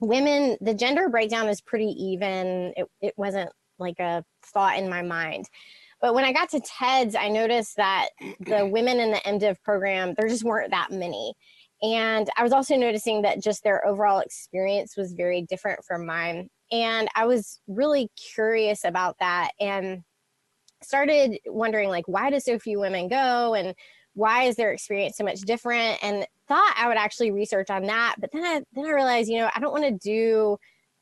[0.00, 2.72] women the gender breakdown is pretty even.
[2.76, 5.48] It it wasn't like a thought in my mind.
[6.00, 8.08] But when I got to TEDS, I noticed that
[8.40, 11.34] the women in the MDiv program, there just weren't that many.
[11.82, 16.48] And I was also noticing that just their overall experience was very different from mine.
[16.70, 19.52] And I was really curious about that.
[19.60, 20.02] And
[20.82, 23.54] started wondering like why do so few women go?
[23.54, 23.74] And
[24.14, 26.02] why is their experience so much different?
[26.02, 28.16] And thought i would actually research on that.
[28.18, 30.56] But then i then i realized you know i don't want to do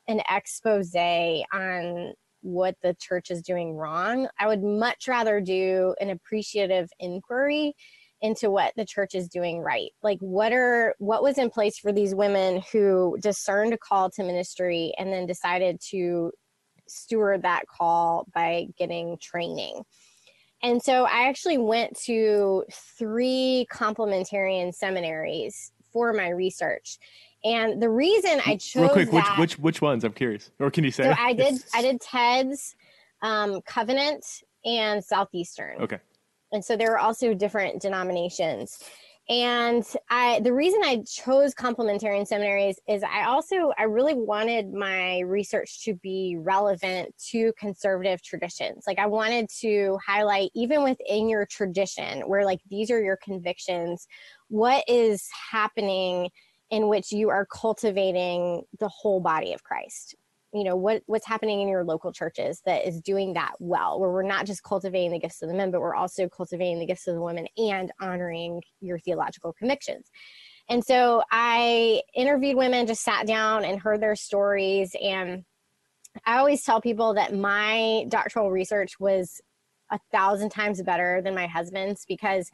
[0.07, 4.27] an expose on what the church is doing wrong.
[4.39, 7.73] I would much rather do an appreciative inquiry
[8.21, 9.91] into what the church is doing right.
[10.03, 14.23] Like what are what was in place for these women who discerned a call to
[14.23, 16.31] ministry and then decided to
[16.87, 19.83] steward that call by getting training.
[20.63, 26.97] And so I actually went to three complementarian seminaries for my research.
[27.43, 30.03] And the reason I chose real quick, that, which which which ones?
[30.03, 30.49] I'm curious.
[30.59, 31.03] Or can you say?
[31.03, 32.75] So I did I did TEDS,
[33.21, 34.25] um, Covenant,
[34.65, 35.81] and Southeastern.
[35.81, 35.99] Okay.
[36.51, 38.83] And so there were also different denominations
[39.27, 45.19] and i the reason i chose complementarian seminaries is i also i really wanted my
[45.21, 48.83] research to be relevant to conservative traditions.
[48.85, 54.07] Like i wanted to highlight even within your tradition where like these are your convictions
[54.49, 56.29] what is happening
[56.69, 60.15] in which you are cultivating the whole body of christ
[60.55, 64.09] you know what what's happening in your local churches that is doing that well where
[64.09, 67.07] we're not just cultivating the gifts of the men but we're also cultivating the gifts
[67.07, 70.09] of the women and honoring your theological convictions.
[70.69, 75.43] And so i interviewed women just sat down and heard their stories and
[76.25, 79.41] i always tell people that my doctoral research was
[79.91, 82.49] a thousand times better than my husband's because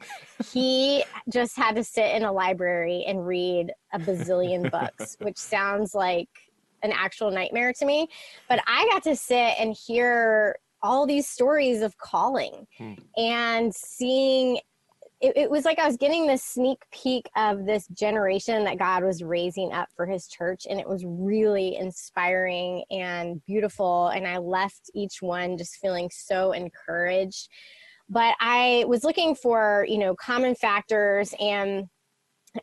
[0.52, 5.94] he just had to sit in a library and read a bazillion books, which sounds
[5.94, 6.28] like
[6.82, 8.08] an actual nightmare to me.
[8.48, 12.94] But I got to sit and hear all these stories of calling hmm.
[13.16, 14.58] and seeing
[15.20, 19.04] it, it, was like I was getting this sneak peek of this generation that God
[19.04, 20.66] was raising up for his church.
[20.68, 24.08] And it was really inspiring and beautiful.
[24.08, 27.48] And I left each one just feeling so encouraged.
[28.08, 31.88] But I was looking for, you know, common factors and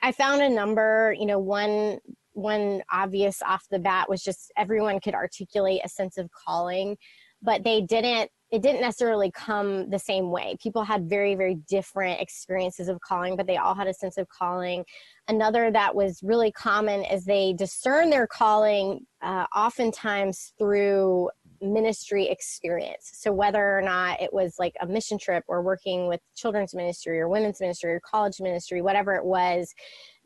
[0.01, 1.99] I found a number, you know, one
[2.39, 6.97] one obvious off the bat was just everyone could articulate a sense of calling,
[7.41, 10.55] but they didn't it didn't necessarily come the same way.
[10.61, 14.27] People had very, very different experiences of calling, but they all had a sense of
[14.27, 14.83] calling.
[15.27, 21.29] Another that was really common is they discern their calling uh, oftentimes through
[21.61, 23.11] ministry experience.
[23.13, 27.19] So whether or not it was like a mission trip or working with children's ministry
[27.19, 29.73] or women's ministry or college ministry, whatever it was,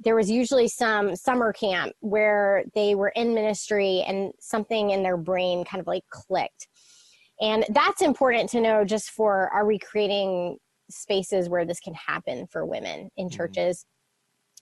[0.03, 5.17] there was usually some summer camp where they were in ministry and something in their
[5.17, 6.67] brain kind of like clicked
[7.41, 10.57] and that's important to know just for are we creating
[10.89, 13.35] spaces where this can happen for women in mm-hmm.
[13.35, 13.85] churches?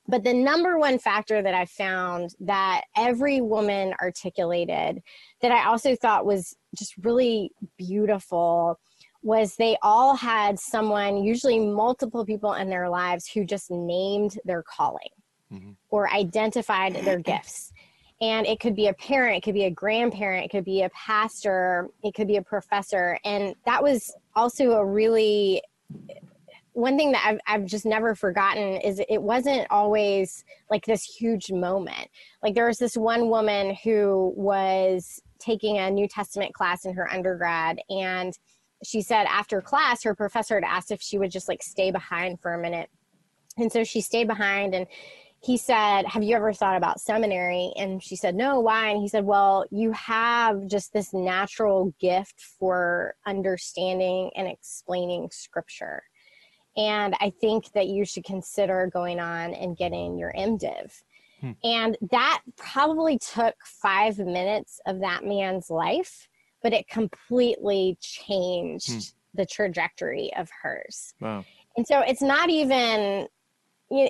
[0.08, 4.99] But the number one factor that I found that every woman articulated
[5.41, 8.80] that I also thought was just really beautiful
[9.21, 14.63] was they all had someone, usually multiple people in their lives, who just named their
[14.63, 15.10] calling
[15.51, 15.71] mm-hmm.
[15.89, 17.73] or identified their gifts.
[18.21, 20.89] And it could be a parent it could be a grandparent it could be a
[20.89, 23.17] pastor it could be a professor.
[23.25, 25.61] And that was also a really
[26.73, 31.51] one thing that I've, I've just never forgotten is it wasn't always like this huge
[31.51, 32.07] moment.
[32.41, 37.11] Like there was this one woman who was taking a new testament class in her
[37.11, 38.37] undergrad and
[38.83, 42.39] she said after class her professor had asked if she would just like stay behind
[42.39, 42.89] for a minute.
[43.57, 44.87] And so she stayed behind and
[45.41, 47.73] he said, Have you ever thought about seminary?
[47.75, 48.89] And she said, No, why?
[48.89, 56.04] And he said, Well, you have just this natural gift for understanding and explaining scripture.
[56.77, 61.01] And I think that you should consider going on and getting your MDiv.
[61.41, 61.51] Hmm.
[61.63, 66.27] And that probably took five minutes of that man's life,
[66.62, 68.99] but it completely changed hmm.
[69.34, 71.15] the trajectory of hers.
[71.19, 71.43] Wow.
[71.75, 73.27] And so it's not even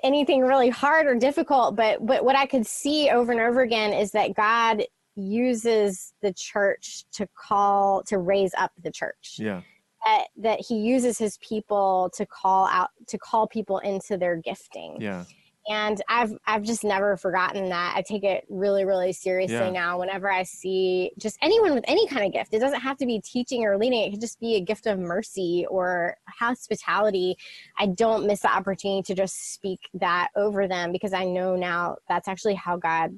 [0.04, 3.94] anything really hard or difficult but but what i could see over and over again
[3.94, 4.84] is that god
[5.16, 9.36] uses the church to call to raise up the church.
[9.38, 9.62] Yeah.
[10.06, 14.98] That, that he uses his people to call out to call people into their gifting.
[15.00, 15.26] Yeah
[15.68, 19.70] and i've i've just never forgotten that i take it really really seriously yeah.
[19.70, 23.06] now whenever i see just anyone with any kind of gift it doesn't have to
[23.06, 27.36] be teaching or leading it could just be a gift of mercy or hospitality
[27.78, 31.96] i don't miss the opportunity to just speak that over them because i know now
[32.08, 33.12] that's actually how god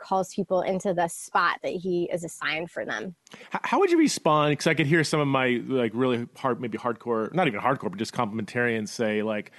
[0.00, 3.14] calls people into the spot that he is assigned for them.
[3.50, 4.52] How would you respond?
[4.52, 7.90] Because I could hear some of my like really hard, maybe hardcore, not even hardcore,
[7.90, 9.52] but just complementarians say like,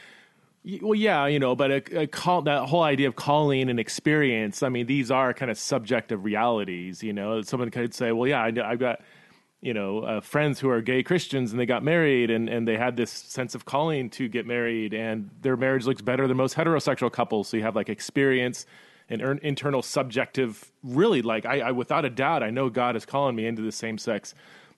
[0.64, 4.62] well, yeah, you know, but a, a, call that whole idea of calling and experience.
[4.62, 7.02] I mean, these are kind of subjective realities.
[7.02, 9.02] You know, someone could say, "Well, yeah, I, I've got."
[9.64, 12.78] You know, uh, friends who are gay Christians and they got married and, and they
[12.78, 16.56] had this sense of calling to get married and their marriage looks better than most
[16.56, 17.50] heterosexual couples.
[17.50, 18.66] So you have like experience
[19.08, 23.36] and internal subjective, really like I, I, without a doubt, I know God is calling
[23.36, 24.34] me into the same sex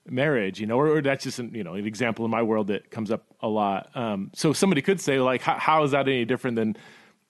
[0.06, 2.68] marriage, you know, or, or, that's just an, you know an example in my world
[2.68, 3.90] that comes up a lot.
[3.94, 6.76] Um, so somebody could say like, how, how is that any different than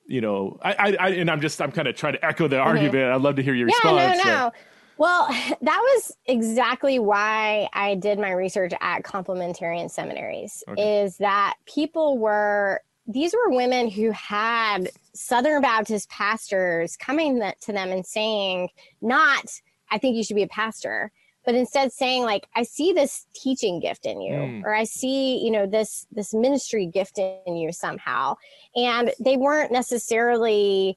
[0.06, 0.58] you know?
[0.62, 2.66] I, I, and I'm just I'm kind of trying to echo the mm-hmm.
[2.66, 3.12] argument.
[3.12, 4.24] I'd love to hear your yeah, response.
[4.24, 4.50] No, no.
[4.50, 4.52] So.
[4.96, 5.26] Well,
[5.62, 10.62] that was exactly why I did my research at complementarian seminaries.
[10.68, 11.02] Okay.
[11.02, 17.90] Is that people were these were women who had Southern Baptist pastors coming to them
[17.90, 18.70] and saying,
[19.02, 19.60] not,
[19.90, 21.12] I think you should be a pastor
[21.44, 24.62] but instead saying like i see this teaching gift in you mm.
[24.64, 28.36] or i see you know this this ministry gift in you somehow.
[28.76, 30.96] And they weren't necessarily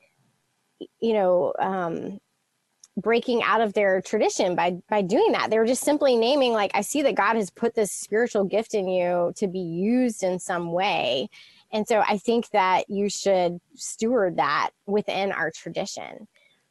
[0.99, 2.19] you know um
[2.95, 5.49] breaking out of their tradition by by doing that.
[5.49, 8.73] They were just simply naming like i see that god has put this spiritual gift
[8.73, 11.29] in you to be used in some way.
[11.71, 16.27] And so i think that you should steward that within our tradition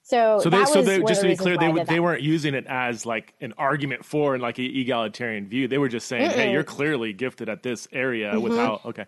[0.06, 3.04] so, so they, so they, just to be clear, they they weren't using it as
[3.04, 5.66] like an argument for and like an egalitarian view.
[5.66, 6.34] They were just saying, Mm-mm.
[6.34, 8.42] "Hey, you're clearly gifted at this area." Mm-hmm.
[8.42, 9.06] Without okay,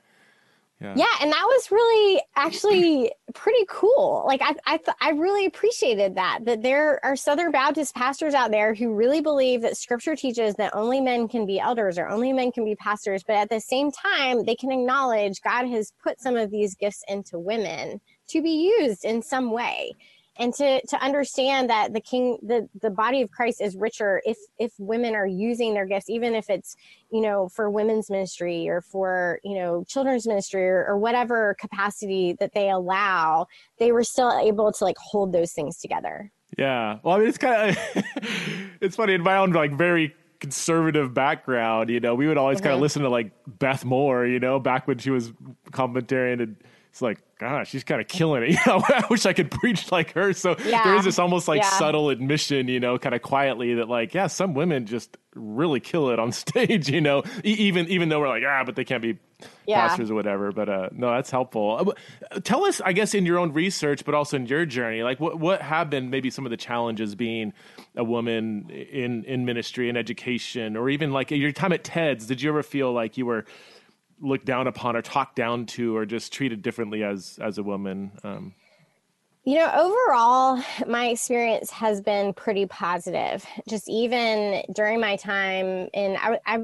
[0.81, 0.95] yeah.
[0.97, 4.25] yeah, and that was really actually pretty cool.
[4.27, 6.41] Like I, I, th- I really appreciated that.
[6.47, 10.75] That there are Southern Baptist pastors out there who really believe that Scripture teaches that
[10.75, 13.93] only men can be elders or only men can be pastors, but at the same
[13.93, 18.73] time, they can acknowledge God has put some of these gifts into women to be
[18.81, 19.93] used in some way
[20.38, 24.38] and to to understand that the king the the body of christ is richer if
[24.59, 26.77] if women are using their gifts even if it's
[27.11, 32.35] you know for women's ministry or for you know children's ministry or, or whatever capacity
[32.35, 33.46] that they allow
[33.79, 37.38] they were still able to like hold those things together yeah well i mean it's
[37.38, 38.05] kind of
[38.81, 42.66] it's funny in my own like very conservative background you know we would always mm-hmm.
[42.66, 45.33] kind of listen to like beth moore you know back when she was
[45.72, 46.57] complementarian and
[46.90, 48.48] it's like, gosh, she's kind of killing it.
[48.59, 50.33] You know, I wish I could preach like her.
[50.33, 50.85] So yeah.
[50.85, 51.70] there is this almost like yeah.
[51.70, 56.11] subtle admission, you know, kind of quietly that like, yeah, some women just really kill
[56.11, 59.03] it on stage, you know, e- even even though we're like, ah, but they can't
[59.03, 59.18] be
[59.66, 59.87] yeah.
[59.87, 60.51] pastors or whatever.
[60.51, 61.94] But uh, no, that's helpful.
[62.31, 65.20] Uh, tell us, I guess, in your own research, but also in your journey, like
[65.20, 67.53] what what have been maybe some of the challenges being
[67.96, 72.27] a woman in in ministry and education, or even like your time at TEDS.
[72.27, 73.44] Did you ever feel like you were
[74.21, 78.13] looked down upon or talked down to or just treated differently as as a woman
[78.25, 78.55] um,
[79.45, 83.47] you know overall my experience has been pretty positive.
[83.67, 86.59] Just even during my time in i, I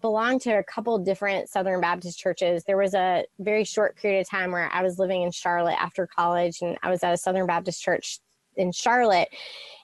[0.00, 2.62] belonged to a couple different southern baptist churches.
[2.64, 6.06] There was a very short period of time where i was living in charlotte after
[6.06, 8.20] college and i was at a southern baptist church
[8.56, 9.28] in charlotte.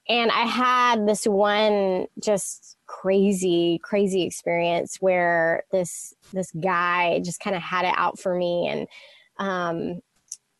[0.09, 7.55] And i had this one just crazy crazy experience where this this guy just kind
[7.55, 8.67] of had it out for me.
[8.69, 8.89] And
[9.39, 10.01] um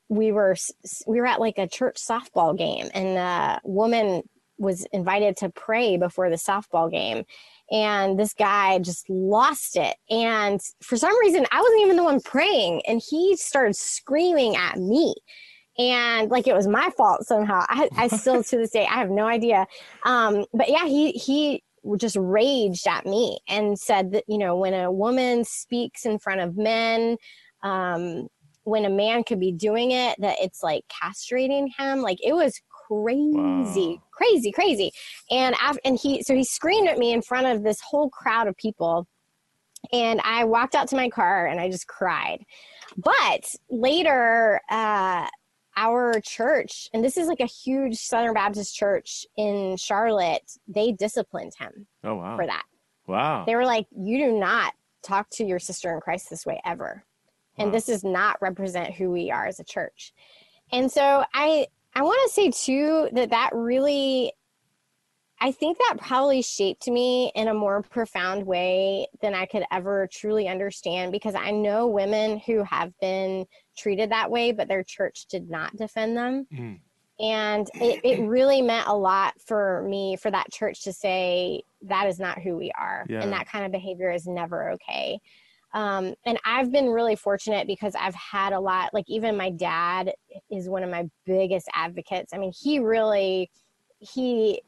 [0.09, 0.55] we were
[1.07, 4.23] we were at like a church softball game and a woman
[4.59, 7.25] was invited to pray before the softball game.
[7.71, 9.97] And this guy just lost it.
[10.09, 14.79] And for some reason i wasn't even the one praying and he started screaming at
[14.79, 15.15] me.
[15.79, 17.65] And like it was my fault somehow.
[17.69, 19.67] I, I still to this day i have no idea.
[20.05, 21.65] Um, but yeah he he
[21.97, 26.41] just raged at me and said that you know when a woman speaks in front
[26.41, 27.17] of men
[27.63, 28.29] um,
[28.65, 32.01] when a man could be doing it that it's like castrating him.
[32.01, 34.03] Like it was crazy wow.
[34.13, 34.93] crazy crazy.
[35.31, 38.49] And after, and he so he screamed at me in front of this whole crowd
[38.49, 39.07] of people.
[39.93, 42.45] And i walked out to my car and i just cried.
[42.97, 45.27] But later uh
[45.81, 51.53] our church, and this is like a huge Southern Baptist church in Charlotte, they disciplined
[51.59, 51.87] him.
[52.05, 52.37] Oh, wow.
[52.37, 52.65] For that.
[53.07, 53.45] Wow.
[53.47, 57.03] They were like, you do not talk to your sister in Christ this way ever.
[57.57, 57.65] Wow.
[57.65, 60.13] And this does not represent who we are as a church.
[60.71, 64.33] And so I, I want to say too that that really
[65.43, 70.07] I think that probably shaped me in a more profound way than I could ever
[70.13, 73.47] truly understand because I know women who have been
[73.81, 76.47] treated that way, but their church did not defend them.
[76.53, 76.79] Mm.
[77.19, 82.07] And it, it really meant a lot for me for that church to say, that
[82.07, 83.05] is not who we are.
[83.09, 83.23] Yeah.
[83.23, 85.21] And that kind of behavior is never okay.
[85.73, 90.13] Um, and I've been really fortunate because I've had a lot, like, even my dad
[90.51, 92.33] is one of my biggest advocates.
[92.33, 93.51] I mean, he really,
[93.99, 94.63] he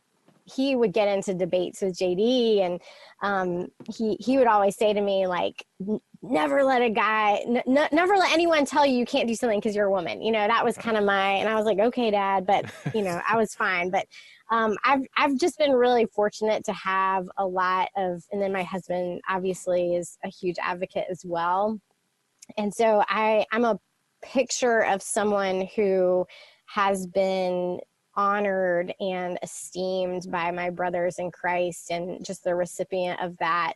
[0.44, 2.80] he would get into debates with JD, and
[3.22, 5.64] um, he he would always say to me like,
[6.22, 9.58] "Never let a guy, n- n- never let anyone tell you you can't do something
[9.58, 11.78] because you're a woman." You know, that was kind of my, and I was like,
[11.78, 13.90] "Okay, Dad," but you know, I was fine.
[13.90, 14.06] But
[14.50, 18.62] um, I've I've just been really fortunate to have a lot of, and then my
[18.62, 21.80] husband obviously is a huge advocate as well,
[22.56, 23.78] and so I I'm a
[24.22, 26.24] picture of someone who
[26.66, 27.80] has been
[28.14, 33.74] honored and esteemed by my brothers in Christ and just the recipient of that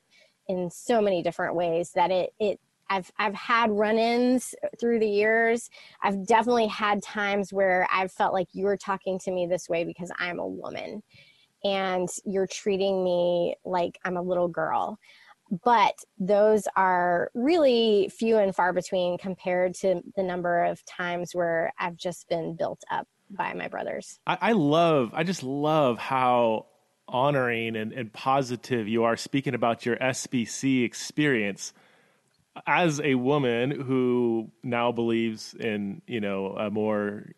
[0.48, 5.70] in so many different ways that it it I've I've had run-ins through the years.
[6.02, 9.84] I've definitely had times where I've felt like you were talking to me this way
[9.84, 11.02] because I'm a woman
[11.64, 14.98] and you're treating me like I'm a little girl.
[15.64, 21.72] But those are really few and far between compared to the number of times where
[21.78, 24.18] I've just been built up by my brothers.
[24.26, 26.66] I, I love, I just love how
[27.08, 31.72] honoring and, and positive you are speaking about your SBC experience.
[32.66, 37.32] As a woman who now believes in you know a more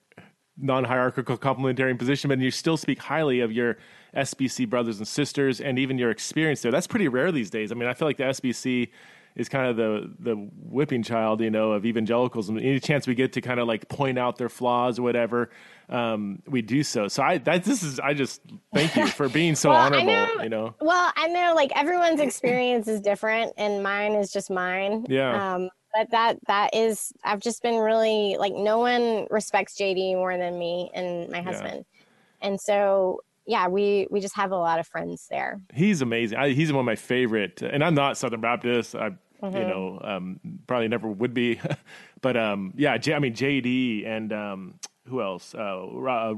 [0.57, 3.79] non-hierarchical complementarian position but you still speak highly of your
[4.17, 7.73] SBC brothers and sisters and even your experience there that's pretty rare these days.
[7.73, 8.91] I mean i feel like the SBC
[9.39, 12.51] is kind of the the whipping child, you know, of evangelicals.
[12.51, 15.51] Any chance we get to kind of like point out their flaws or whatever,
[15.89, 17.07] um, we do so.
[17.07, 18.43] So I that this is I just
[18.75, 20.07] thank you for being so well, honorable.
[20.07, 20.75] Know, you know.
[20.81, 25.07] Well, I know like everyone's experience is different, and mine is just mine.
[25.09, 25.55] Yeah.
[25.55, 30.37] Um, but that that is I've just been really like no one respects JD more
[30.37, 32.49] than me and my husband, yeah.
[32.49, 35.61] and so yeah, we we just have a lot of friends there.
[35.73, 36.39] He's amazing.
[36.39, 38.95] I, he's one of my favorite, and I'm not Southern Baptist.
[38.95, 39.57] I Mm-hmm.
[39.57, 41.61] You know, um, probably never would be,
[42.21, 42.99] but um, yeah.
[42.99, 44.75] J- I mean, JD and um,
[45.07, 45.55] who else?
[45.55, 46.35] Uh,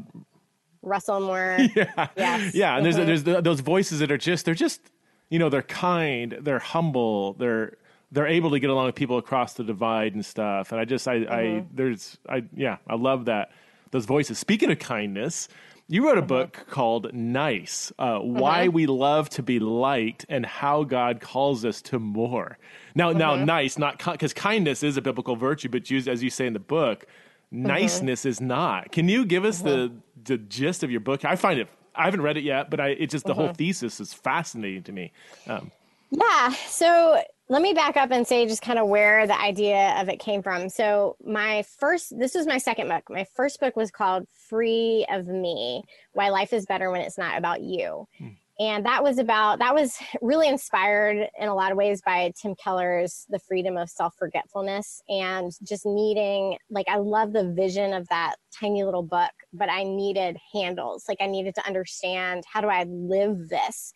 [0.82, 1.56] Russell Moore.
[1.76, 2.08] yeah.
[2.16, 2.54] Yes.
[2.54, 2.76] Yeah.
[2.76, 3.06] And mm-hmm.
[3.06, 4.80] there's there's the, those voices that are just they're just
[5.28, 7.76] you know they're kind, they're humble, they're
[8.12, 10.72] they're able to get along with people across the divide and stuff.
[10.72, 11.32] And I just I mm-hmm.
[11.32, 13.52] I there's I yeah I love that
[13.90, 14.38] those voices.
[14.38, 15.48] Speaking of kindness.
[15.90, 16.28] You wrote a mm-hmm.
[16.28, 18.76] book called Nice uh, Why mm-hmm.
[18.76, 22.58] We Love to Be Liked and How God Calls Us to More.
[22.94, 23.46] Now, now, mm-hmm.
[23.46, 26.60] nice, not because kindness is a biblical virtue, but used, as you say in the
[26.60, 27.06] book,
[27.50, 28.92] niceness is not.
[28.92, 31.24] Can you give us the the gist of your book?
[31.24, 31.66] I find it.
[31.92, 34.92] I haven't read it yet, but I it just the whole thesis is fascinating to
[34.92, 35.10] me.
[35.48, 35.72] Um,
[36.10, 36.50] yeah.
[36.68, 37.20] So
[37.50, 40.40] let me back up and say just kind of where the idea of it came
[40.40, 40.68] from.
[40.68, 43.02] So my first, this was my second book.
[43.10, 45.82] My first book was called Free of Me:
[46.12, 48.06] Why Life Is Better When It's Not About You.
[48.18, 48.28] Hmm
[48.60, 52.54] and that was about that was really inspired in a lot of ways by tim
[52.54, 58.36] keller's the freedom of self-forgetfulness and just needing like i love the vision of that
[58.52, 62.84] tiny little book but i needed handles like i needed to understand how do i
[62.84, 63.92] live this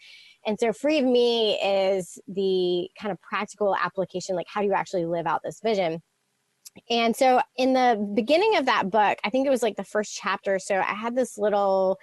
[0.47, 4.75] and so free of me is the kind of practical application like how do you
[4.75, 6.01] actually live out this vision
[6.91, 10.19] and so in the beginning of that book i think it was like the first
[10.21, 11.99] chapter so i had this little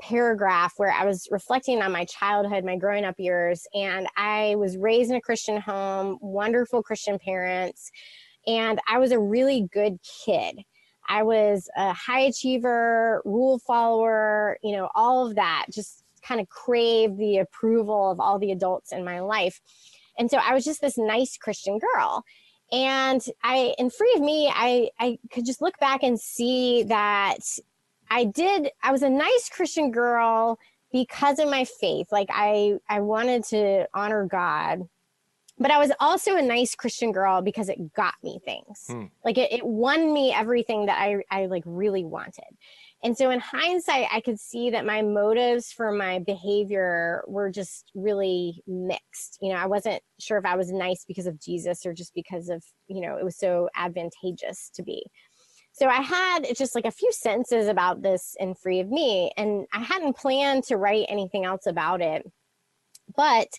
[0.00, 4.76] paragraph where I was reflecting on my childhood, my growing up years, and I was
[4.76, 7.90] raised in a Christian home, wonderful Christian parents,
[8.46, 10.60] and I was a really good kid.
[11.08, 16.48] I was a high achiever, rule follower, you know, all of that, just kind of
[16.48, 19.60] crave the approval of all the adults in my life.
[20.18, 22.24] And so I was just this nice Christian girl.
[22.72, 27.38] And I, in Free of Me, I, I could just look back and see that
[28.10, 30.58] I did, I was a nice Christian girl
[30.92, 32.08] because of my faith.
[32.10, 34.88] Like I, I wanted to honor God,
[35.58, 38.86] but I was also a nice Christian girl because it got me things.
[38.88, 39.04] Hmm.
[39.24, 42.44] Like it, it won me everything that I, I like really wanted.
[43.06, 47.92] And so in hindsight, I could see that my motives for my behavior were just
[47.94, 49.38] really mixed.
[49.40, 52.48] You know, I wasn't sure if I was nice because of Jesus or just because
[52.48, 55.06] of, you know, it was so advantageous to be.
[55.70, 59.68] So I had just like a few sentences about this in Free of Me, and
[59.72, 62.28] I hadn't planned to write anything else about it.
[63.14, 63.50] But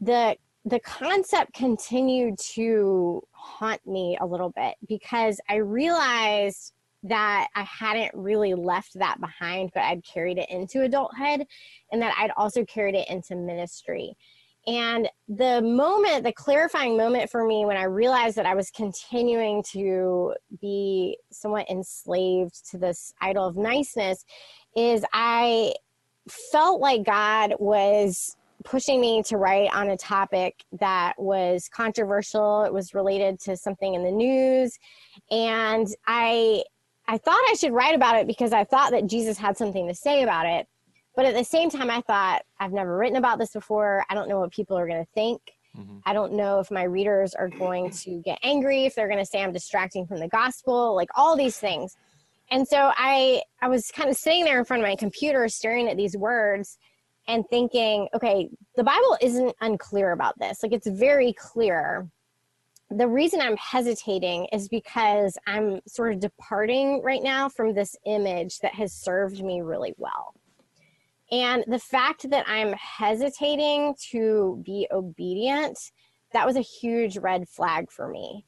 [0.00, 6.72] the the concept continued to haunt me a little bit because I realized
[7.02, 11.46] that I hadn't really left that behind, but I'd carried it into adulthood
[11.92, 14.16] and that I'd also carried it into ministry.
[14.66, 19.62] And the moment, the clarifying moment for me when I realized that I was continuing
[19.72, 24.24] to be somewhat enslaved to this idol of niceness
[24.76, 25.74] is I
[26.28, 32.64] felt like God was pushing me to write on a topic that was controversial.
[32.64, 34.78] It was related to something in the news.
[35.30, 36.64] And I
[37.10, 39.94] I thought I should write about it because I thought that Jesus had something to
[39.96, 40.68] say about it.
[41.16, 44.04] But at the same time, I thought, I've never written about this before.
[44.08, 45.40] I don't know what people are going to think.
[45.76, 45.98] Mm-hmm.
[46.06, 49.26] I don't know if my readers are going to get angry, if they're going to
[49.26, 51.96] say I'm distracting from the gospel, like all these things.
[52.48, 55.88] And so I I was kind of sitting there in front of my computer staring
[55.88, 56.78] at these words
[57.26, 60.62] and thinking, okay, the Bible isn't unclear about this.
[60.62, 62.08] Like it's very clear.
[62.92, 68.58] The reason I'm hesitating is because I'm sort of departing right now from this image
[68.60, 70.34] that has served me really well.
[71.30, 75.78] And the fact that I'm hesitating to be obedient,
[76.32, 78.44] that was a huge red flag for me.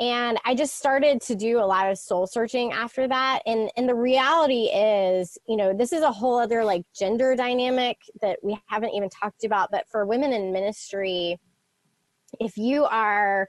[0.00, 3.40] And I just started to do a lot of soul searching after that.
[3.46, 7.96] And and the reality is, you know, this is a whole other like gender dynamic
[8.20, 9.70] that we haven't even talked about.
[9.72, 11.40] But for women in ministry,
[12.38, 13.48] if you are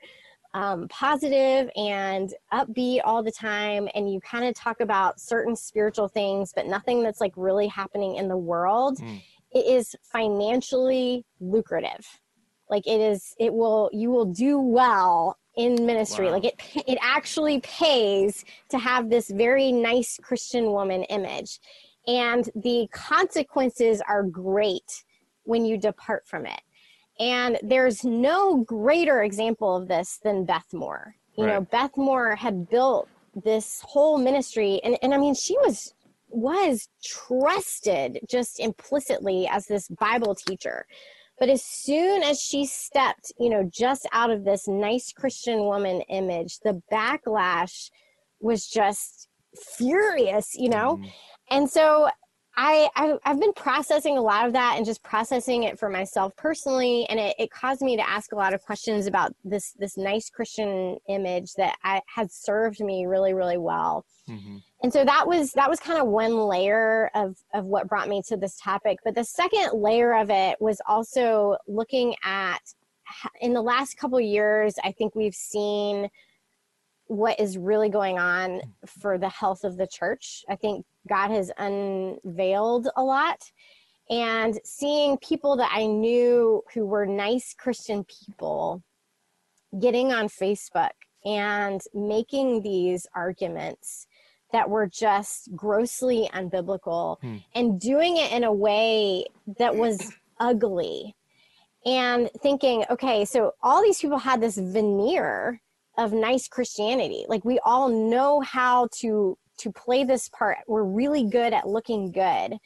[0.54, 6.08] um, positive and upbeat all the time and you kind of talk about certain spiritual
[6.08, 9.22] things but nothing that's like really happening in the world mm.
[9.52, 12.06] it is financially lucrative
[12.70, 16.32] like it is it will you will do well in ministry wow.
[16.32, 16.56] like it
[16.88, 21.60] it actually pays to have this very nice christian woman image
[22.08, 25.04] and the consequences are great
[25.44, 26.62] when you depart from it
[27.20, 31.16] and there's no greater example of this than Beth Moore.
[31.36, 31.54] You right.
[31.54, 33.10] know, Beth Moore had built
[33.44, 35.94] this whole ministry and, and I mean she was
[36.30, 40.86] was trusted just implicitly as this Bible teacher.
[41.40, 46.02] But as soon as she stepped, you know, just out of this nice Christian woman
[46.02, 47.90] image, the backlash
[48.42, 49.30] was just
[49.78, 50.98] furious, you know?
[50.98, 51.12] Mm.
[51.52, 52.10] And so
[52.62, 56.36] I, I have been processing a lot of that and just processing it for myself
[56.36, 59.96] personally, and it, it caused me to ask a lot of questions about this this
[59.96, 64.06] nice Christian image that I, had served me really really well.
[64.30, 64.58] Mm-hmm.
[64.84, 68.22] and so that was that was kind of one layer of of what brought me
[68.28, 72.60] to this topic but the second layer of it was also looking at
[73.42, 76.10] in the last couple years i think we've seen
[77.10, 80.46] what is really going on for the health of the church.
[80.48, 83.52] I think god has unveiled a lot.
[84.12, 88.82] And seeing people that i knew who were nice christian people
[89.80, 90.90] getting on facebook
[91.26, 94.08] and making these arguments
[94.52, 97.38] that were just grossly unbiblical hmm.
[97.54, 99.26] and doing it in a way
[99.60, 101.16] that was ugly
[101.86, 105.62] and thinking okay so all these people had this veneer
[106.00, 107.26] of nice christianity.
[107.28, 110.58] Like we all know how to to play this part.
[110.68, 112.58] We're really good at looking good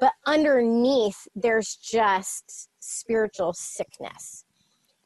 [0.00, 4.44] but underneath there's just spiritual sickness.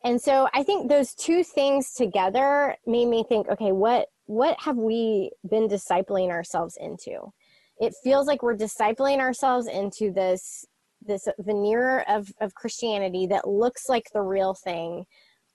[0.03, 4.77] And so i think those two things together made me think okay what what have
[4.77, 7.33] we been discipling ourselves into?
[7.81, 10.65] It feels like we're discipling ourselves into this
[11.03, 15.07] this veneer of of christianity that looks like the real thing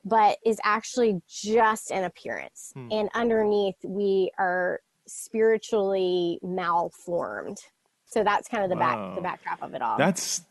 [0.05, 2.87] but is actually just an appearance hmm.
[2.91, 7.57] and underneath we are spiritually malformed
[8.05, 9.09] so that's kind of the wow.
[9.09, 10.43] back the backdrop of it all that's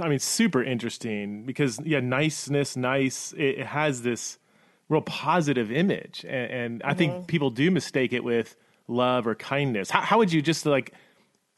[0.00, 3.32] I mean, super interesting because yeah, niceness, nice.
[3.32, 4.38] It, it has this
[4.88, 6.90] real positive image, and, and mm-hmm.
[6.90, 7.26] I think mm-hmm.
[7.26, 8.56] people do mistake it with
[8.88, 9.90] love or kindness.
[9.90, 10.92] How, how would you just like?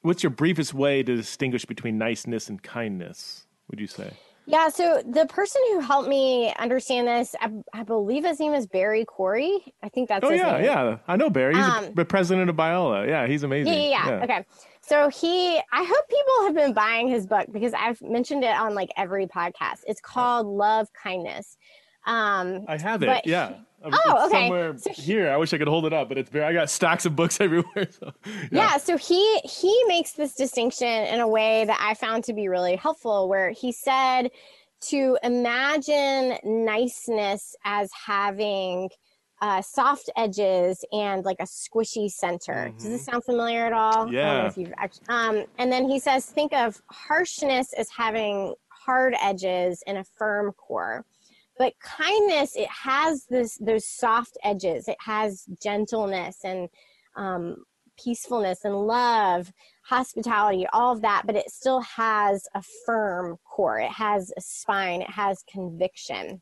[0.03, 3.47] What's your briefest way to distinguish between niceness and kindness?
[3.71, 4.13] Would you say?
[4.49, 8.67] Yeah, so the person who helped me understand this, I, I believe his name is
[8.67, 9.61] Barry Corey.
[9.83, 10.25] I think that's.
[10.25, 10.65] Oh yeah, name.
[10.65, 11.55] yeah, I know Barry.
[11.55, 13.07] He's um, the president of Biola.
[13.07, 13.75] Yeah, he's amazing.
[13.75, 14.25] Yeah, yeah, yeah.
[14.25, 14.47] Okay,
[14.81, 18.75] so he, I hope people have been buying his book because I've mentioned it on
[18.75, 19.81] like every podcast.
[19.87, 21.59] It's called Love Kindness.
[22.07, 23.27] Um, I have it.
[23.27, 23.53] Yeah.
[23.85, 24.47] Oh, okay.
[24.47, 26.45] Somewhere so he, here, I wish I could hold it up, but it's very.
[26.45, 27.89] I got stacks of books everywhere.
[27.91, 28.49] So, yeah.
[28.51, 28.77] yeah.
[28.77, 32.77] So he he makes this distinction in a way that I found to be really
[32.77, 34.31] helpful, where he said
[34.81, 38.91] to imagine niceness as having
[39.41, 42.53] uh, soft edges and like a squishy center.
[42.53, 42.77] Mm-hmm.
[42.77, 43.13] Does this mm-hmm.
[43.13, 44.13] sound familiar at all?
[44.13, 44.51] Yeah.
[44.77, 50.05] Actually, um, and then he says, think of harshness as having hard edges and a
[50.05, 51.05] firm core.
[51.59, 54.89] But kindness, it has this those soft edges.
[54.89, 56.69] It has gentleness and
[57.17, 57.65] um,
[58.03, 59.53] peacefulness and love,
[59.85, 61.23] hospitality, all of that.
[61.27, 63.81] But it still has a firm core.
[63.81, 65.03] It has a spine.
[65.03, 66.41] It has conviction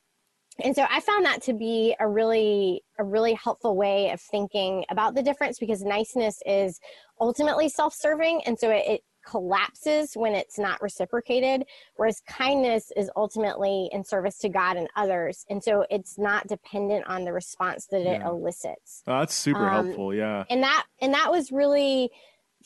[0.63, 4.85] and so i found that to be a really a really helpful way of thinking
[4.91, 6.81] about the difference because niceness is
[7.21, 11.65] ultimately self-serving and so it, it, collapses when it's not reciprocated
[11.97, 15.45] whereas kindness is ultimately in service to god and others.
[15.51, 19.03] And so it's not dependent on the response that it elicits.
[19.07, 20.45] Oh, that's super um, helpful yeah.
[20.49, 22.11] and that and that was really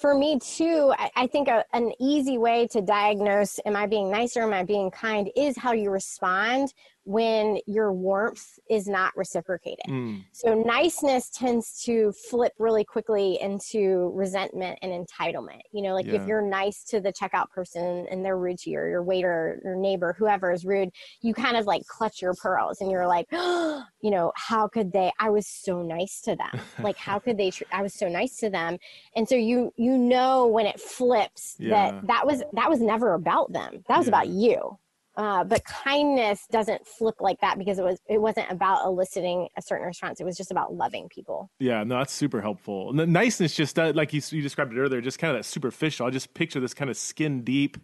[0.00, 4.10] for me too, I, I think a, an easy way to diagnose am I being
[4.10, 5.30] nice or am I being kind?
[5.36, 6.72] is how you respond
[7.10, 9.84] when your warmth is not reciprocated.
[9.88, 10.22] Mm.
[10.30, 15.62] So niceness tends to flip really quickly into resentment and entitlement.
[15.72, 16.20] You know, like yeah.
[16.20, 19.60] if you're nice to the checkout person and they're rude to you, or your waiter,
[19.64, 20.90] your neighbor, whoever is rude,
[21.20, 24.92] you kind of like clutch your pearls and you're like, oh, you know, how could
[24.92, 25.10] they?
[25.18, 26.60] I was so nice to them.
[26.80, 27.50] like, how could they?
[27.50, 28.78] Tr- I was so nice to them.
[29.16, 31.70] And so you you know when it flips yeah.
[31.90, 33.82] that that was that was never about them.
[33.88, 34.10] That was yeah.
[34.10, 34.78] about you.
[35.16, 39.62] Uh, but kindness doesn't flip like that because it was it wasn't about eliciting a
[39.62, 40.20] certain response.
[40.20, 41.50] It was just about loving people.
[41.58, 42.98] Yeah, no, that's super helpful.
[42.98, 46.06] And niceness just uh, like you, you described it earlier, just kind of that superficial.
[46.06, 47.76] I just picture this kind of skin deep,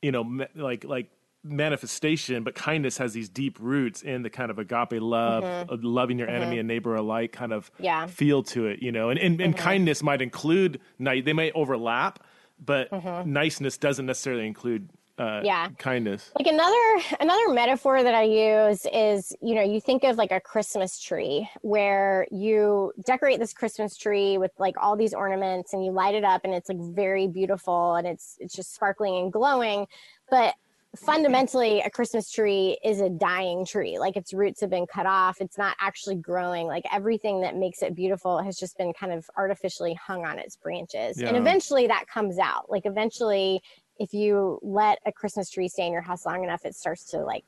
[0.00, 1.10] you know, like like
[1.42, 2.44] manifestation.
[2.44, 5.84] But kindness has these deep roots in the kind of agape love, mm-hmm.
[5.84, 6.42] loving your mm-hmm.
[6.42, 8.06] enemy and neighbor alike, kind of yeah.
[8.06, 8.80] feel to it.
[8.80, 9.62] You know, and and, and mm-hmm.
[9.62, 11.24] kindness might include night.
[11.24, 12.20] They may overlap,
[12.64, 13.32] but mm-hmm.
[13.32, 14.88] niceness doesn't necessarily include
[15.18, 15.68] uh, yeah.
[15.78, 16.30] kindness.
[16.36, 20.40] Like another another metaphor that i use is you know you think of like a
[20.40, 25.92] christmas tree where you decorate this christmas tree with like all these ornaments and you
[25.92, 29.86] light it up and it's like very beautiful and it's it's just sparkling and glowing.
[30.30, 30.54] But
[30.96, 33.98] fundamentally a christmas tree is a dying tree.
[33.98, 35.40] Like its roots have been cut off.
[35.40, 36.66] It's not actually growing.
[36.66, 40.56] Like everything that makes it beautiful has just been kind of artificially hung on its
[40.56, 41.20] branches.
[41.20, 41.28] Yeah.
[41.28, 42.70] and eventually that comes out.
[42.70, 43.60] Like eventually
[43.98, 47.18] if you let a Christmas tree stay in your house long enough, it starts to
[47.18, 47.44] like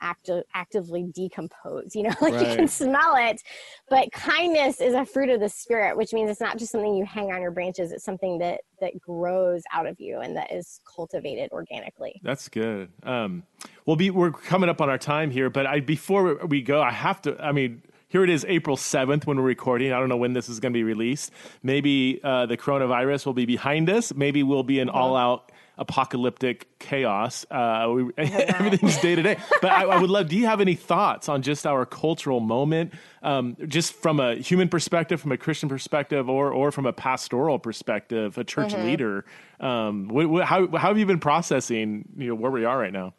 [0.00, 2.48] active actively decompose you know like right.
[2.48, 3.42] you can smell it.
[3.88, 7.04] But kindness is a fruit of the spirit which means it's not just something you
[7.04, 10.80] hang on your branches it's something that that grows out of you and that is
[10.84, 12.20] cultivated organically.
[12.22, 12.90] That's good.
[13.02, 13.44] Um
[13.86, 16.90] we'll be we're coming up on our time here but i before we go i
[16.90, 19.92] have to i mean here it is, April 7th when we're recording.
[19.92, 21.30] I don't know when this is going to be released.
[21.62, 24.14] Maybe uh, the coronavirus will be behind us.
[24.14, 27.46] Maybe we'll be an all out apocalyptic chaos.
[27.50, 29.36] Uh, we, everything's day to day.
[29.60, 32.94] But I, I, would love, do you have any thoughts on just our cultural moment,
[33.22, 37.58] um, just from a human perspective, from a Christian perspective, or, or from a pastoral
[37.58, 38.84] perspective, a church mm-hmm.
[38.84, 39.24] leader?
[39.60, 42.92] Um, what, what, how, how have you been processing you know, where we are right
[42.92, 43.14] now?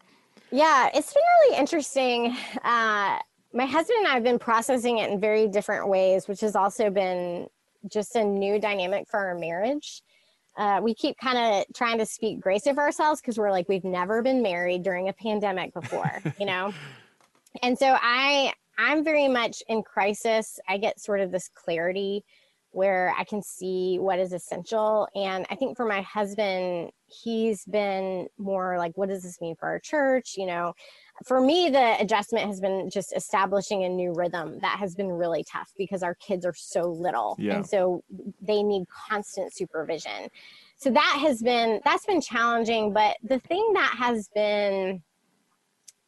[0.52, 2.36] Yeah, it's been really interesting.
[2.64, 3.20] Uh,
[3.54, 6.90] my husband and I have been processing it in very different ways, which has also
[6.90, 7.48] been
[7.88, 10.02] just a new dynamic for our marriage.
[10.58, 13.84] Uh, we keep kind of trying to speak grace of ourselves because we're like we've
[13.84, 16.74] never been married during a pandemic before you know?
[17.64, 20.60] And so i i'm very much in crisis.
[20.68, 22.24] I get sort of this clarity
[22.72, 25.08] where i can see what is essential.
[25.16, 29.68] And i think for my husband he's been more like what does this mean for
[29.68, 30.36] our church?
[30.38, 30.74] You know
[31.26, 35.44] for me, the adjustment has been just establishing a new rhythm that has been really
[35.44, 37.36] tough because our kids are so little.
[37.40, 37.56] Yeah.
[37.56, 38.04] And so
[38.42, 40.30] they need constant supervision.
[40.78, 45.02] So that has been that's been challenging, but the thing that has been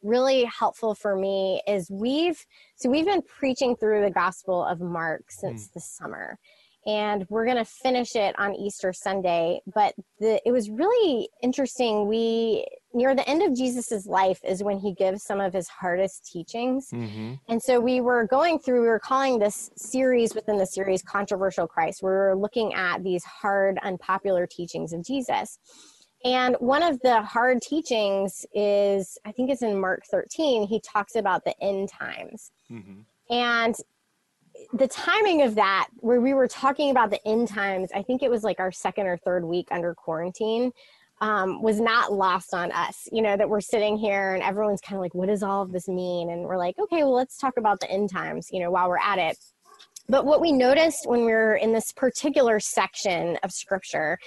[0.02, 2.44] really helpful for me is we've
[2.74, 5.72] so we've been preaching through the gospel of Mark since mm.
[5.74, 6.38] the summer
[6.86, 9.60] and we're going to finish it on Easter Sunday.
[9.72, 12.08] But the, it was really interesting.
[12.08, 16.30] We near the end of Jesus's life is when he gives some of his hardest
[16.30, 17.34] teachings, mm-hmm.
[17.48, 18.82] and so we were going through.
[18.82, 23.24] We were calling this series within the series "Controversial Christ." We were looking at these
[23.24, 25.58] hard, unpopular teachings of Jesus.
[26.24, 31.16] And one of the hard teachings is, I think it's in Mark 13, he talks
[31.16, 32.52] about the end times.
[32.70, 33.00] Mm-hmm.
[33.34, 33.74] And
[34.74, 38.30] the timing of that, where we were talking about the end times, I think it
[38.30, 40.72] was like our second or third week under quarantine,
[41.22, 43.08] um, was not lost on us.
[43.12, 45.70] You know, that we're sitting here and everyone's kind of like, what does all of
[45.70, 46.30] this mean?
[46.30, 48.98] And we're like, okay, well, let's talk about the end times, you know, while we're
[48.98, 49.38] at it.
[50.08, 54.18] But what we noticed when we are in this particular section of scripture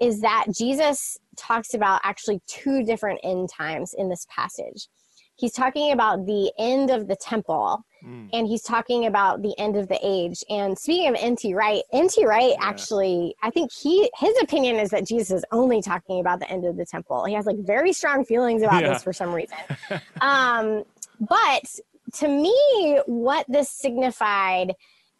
[0.00, 4.88] is that Jesus talks about actually two different end times in this passage.
[5.36, 8.30] He's talking about the end of the temple Mm.
[8.32, 10.44] And he's talking about the end of the age.
[10.48, 11.54] And speaking of N.T.
[11.54, 12.24] Wright, N.T.
[12.24, 12.56] Wright yeah.
[12.60, 16.64] actually, I think he his opinion is that Jesus is only talking about the end
[16.64, 17.24] of the temple.
[17.24, 18.92] He has like very strong feelings about yeah.
[18.92, 19.56] this for some reason.
[20.20, 20.84] um,
[21.20, 21.64] but
[22.14, 24.74] to me, what this signified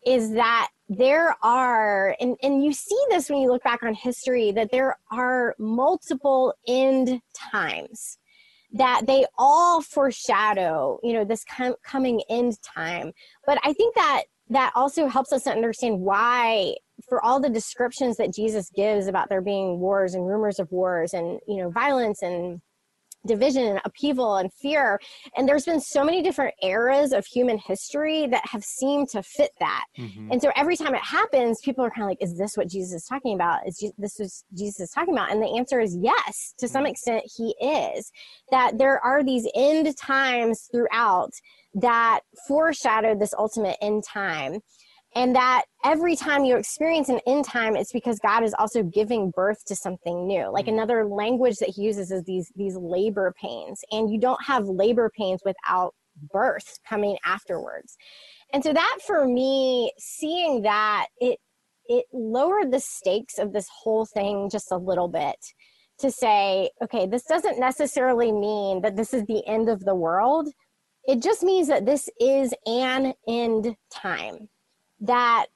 [0.07, 4.53] is that there are, and, and you see this when you look back on history,
[4.53, 8.19] that there are multiple end times
[8.73, 13.13] that they all foreshadow, you know, this com- coming end time.
[13.47, 16.75] But I think that that also helps us to understand why
[17.09, 21.15] for all the descriptions that Jesus gives about there being wars and rumors of wars
[21.15, 22.61] and you know violence and
[23.27, 25.01] division and upheaval and fear.
[25.37, 29.51] And there's been so many different eras of human history that have seemed to fit
[29.61, 29.85] that.
[29.99, 30.33] Mm-hmm.
[30.33, 33.03] And so every time it happens, people are kind of like, is this what Jesus
[33.03, 33.67] is talking about?
[33.67, 35.33] Is this what Jesus is talking about?
[35.33, 36.91] And the answer is yes, to some mm-hmm.
[36.91, 38.11] extent, he is.
[38.51, 41.31] That there are these end times throughout
[41.75, 44.61] that foreshadowed this ultimate end time
[45.15, 49.31] and that every time you experience an end time it's because god is also giving
[49.31, 50.51] birth to something new.
[50.53, 50.75] Like mm-hmm.
[50.75, 53.81] another language that he uses is these these labor pains.
[53.91, 55.95] And you don't have labor pains without
[56.33, 57.97] birth coming afterwards.
[58.53, 61.39] And so that for me seeing that it
[61.87, 65.39] it lowered the stakes of this whole thing just a little bit
[66.01, 70.49] to say okay this doesn't necessarily mean that this is the end of the world.
[71.07, 74.49] It just means that this is an end time
[75.01, 75.47] that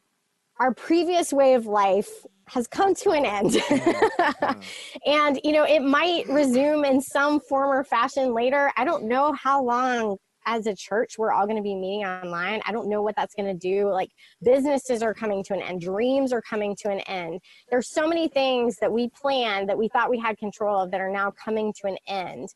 [0.58, 2.08] our previous way of life
[2.48, 3.56] has come to an end.
[5.06, 8.70] and, you know, it might resume in some form or fashion later.
[8.76, 12.60] I don't know how long as a church we're all going to be meeting online.
[12.66, 13.90] I don't know what that's going to do.
[13.90, 14.10] Like
[14.42, 17.40] businesses are coming to an end, dreams are coming to an end.
[17.70, 21.00] There's so many things that we planned that we thought we had control of that
[21.00, 22.48] are now coming to an end.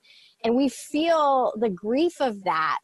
[0.44, 2.80] And we feel the grief of that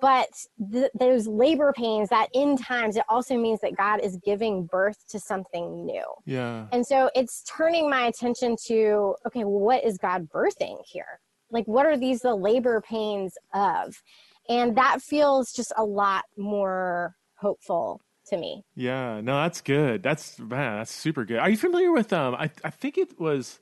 [0.00, 0.28] but
[0.72, 5.04] th- those labor pains that in times it also means that god is giving birth
[5.08, 6.04] to something new.
[6.24, 6.66] Yeah.
[6.72, 11.20] And so it's turning my attention to okay well, what is god birthing here?
[11.50, 14.02] Like what are these the labor pains of?
[14.48, 18.64] And that feels just a lot more hopeful to me.
[18.74, 20.02] Yeah no that's good.
[20.02, 21.38] That's man that's super good.
[21.38, 23.60] Are you familiar with um i, I think it was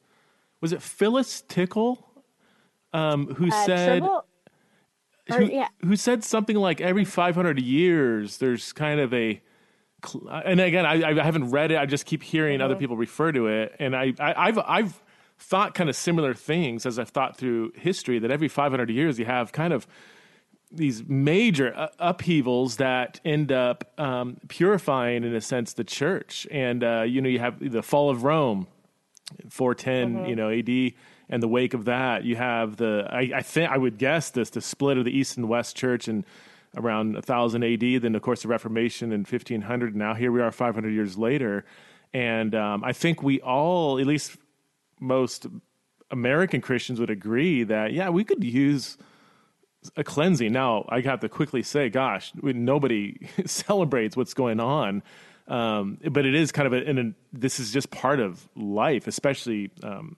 [0.61, 2.07] was it phyllis tickle
[2.93, 4.24] um who uh, said Tribble?
[5.39, 5.68] Who, yeah.
[5.85, 9.41] who said something like every 500 years there's kind of a
[10.45, 12.64] and again I, I haven't read it i just keep hearing mm-hmm.
[12.64, 15.03] other people refer to it and I, I have i've
[15.39, 19.26] thought kind of similar things as i've thought through history that every 500 years you
[19.26, 19.87] have kind of
[20.72, 26.47] these major upheavals that end up um, purifying, in a sense, the church.
[26.51, 28.66] And uh, you know, you have the fall of Rome,
[29.49, 30.26] 410, mm-hmm.
[30.26, 30.93] you know, AD,
[31.31, 32.24] and the wake of that.
[32.24, 35.39] You have the I, I think I would guess this the split of the East
[35.39, 36.26] and West Church and
[36.76, 38.03] around 1000 AD.
[38.03, 39.97] Then, of course, the Reformation in 1500.
[39.97, 41.64] Now here we are, 500 years later,
[42.12, 44.37] and um, I think we all, at least
[44.99, 45.47] most
[46.11, 48.99] American Christians, would agree that yeah, we could use
[49.97, 50.53] a cleansing.
[50.53, 55.03] Now, I have to quickly say, gosh, nobody celebrates what's going on.
[55.49, 60.16] Um, but it is kind of a, this is just part of life, especially, um,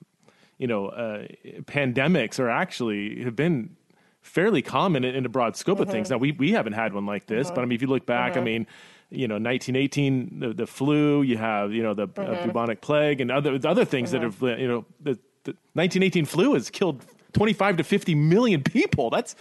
[0.63, 1.27] you know, uh,
[1.63, 3.75] pandemics are actually have been
[4.21, 5.83] fairly common in, in a broad scope mm-hmm.
[5.83, 6.07] of things.
[6.07, 6.13] Mm-hmm.
[6.13, 7.55] Now, we, we haven't had one like this, mm-hmm.
[7.55, 8.39] but I mean, if you look back, mm-hmm.
[8.39, 8.67] I mean,
[9.09, 13.29] you know, 1918, the, the flu, you have, you know, the uh, bubonic plague and
[13.29, 17.03] other, other things that have, you know, the, the 1918 flu has killed
[17.33, 19.09] 25 to 50 million people.
[19.09, 19.35] That's,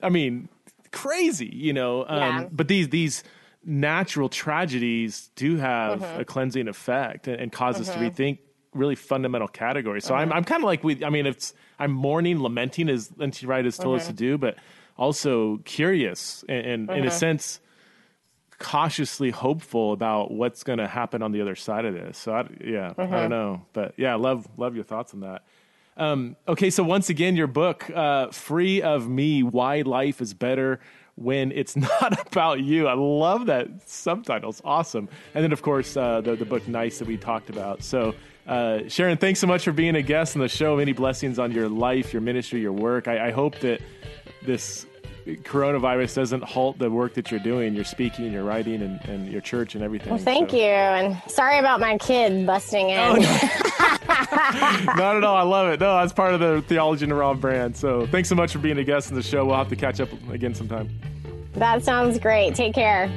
[0.00, 0.48] I mean,
[0.92, 2.06] crazy, you know.
[2.06, 2.48] Um, yeah.
[2.52, 3.24] But these these
[3.64, 8.38] natural tragedies do have a cleansing effect and, and cause us to rethink
[8.76, 10.04] really fundamental categories.
[10.04, 10.38] So I'm mm-hmm.
[10.38, 11.04] I'm kind of like we.
[11.04, 13.46] I mean, it's I'm mourning, lamenting, as N.T.
[13.46, 14.56] Wright has told us to do, but
[14.96, 17.60] also curious and, and in a sense
[18.58, 22.16] cautiously hopeful about what's going to happen on the other side of this.
[22.16, 25.44] So I, yeah, I don't know, but yeah, love love your thoughts on that.
[25.98, 30.80] Um, okay, so once again, your book, uh, Free of Me Why Life is Better
[31.16, 32.86] When It's Not About You.
[32.86, 34.50] I love that subtitle.
[34.50, 35.08] It's awesome.
[35.34, 37.82] And then, of course, uh, the, the book Nice that we talked about.
[37.82, 38.14] So,
[38.46, 40.76] uh, Sharon, thanks so much for being a guest on the show.
[40.76, 43.08] Many blessings on your life, your ministry, your work.
[43.08, 43.80] I, I hope that
[44.44, 44.86] this
[45.26, 49.40] coronavirus doesn't halt the work that you're doing, You're speaking, you're writing, and, and your
[49.40, 50.10] church and everything.
[50.10, 50.56] Well, thank so.
[50.56, 50.62] you.
[50.62, 52.98] And sorry about my kid busting in.
[52.98, 53.20] Oh, no.
[54.94, 55.36] Not at all.
[55.36, 55.80] I love it.
[55.80, 57.76] No, that's part of the Theology in the Raw brand.
[57.76, 59.44] So thanks so much for being a guest on the show.
[59.44, 60.88] We'll have to catch up again sometime.
[61.54, 62.54] That sounds great.
[62.54, 63.10] Take care.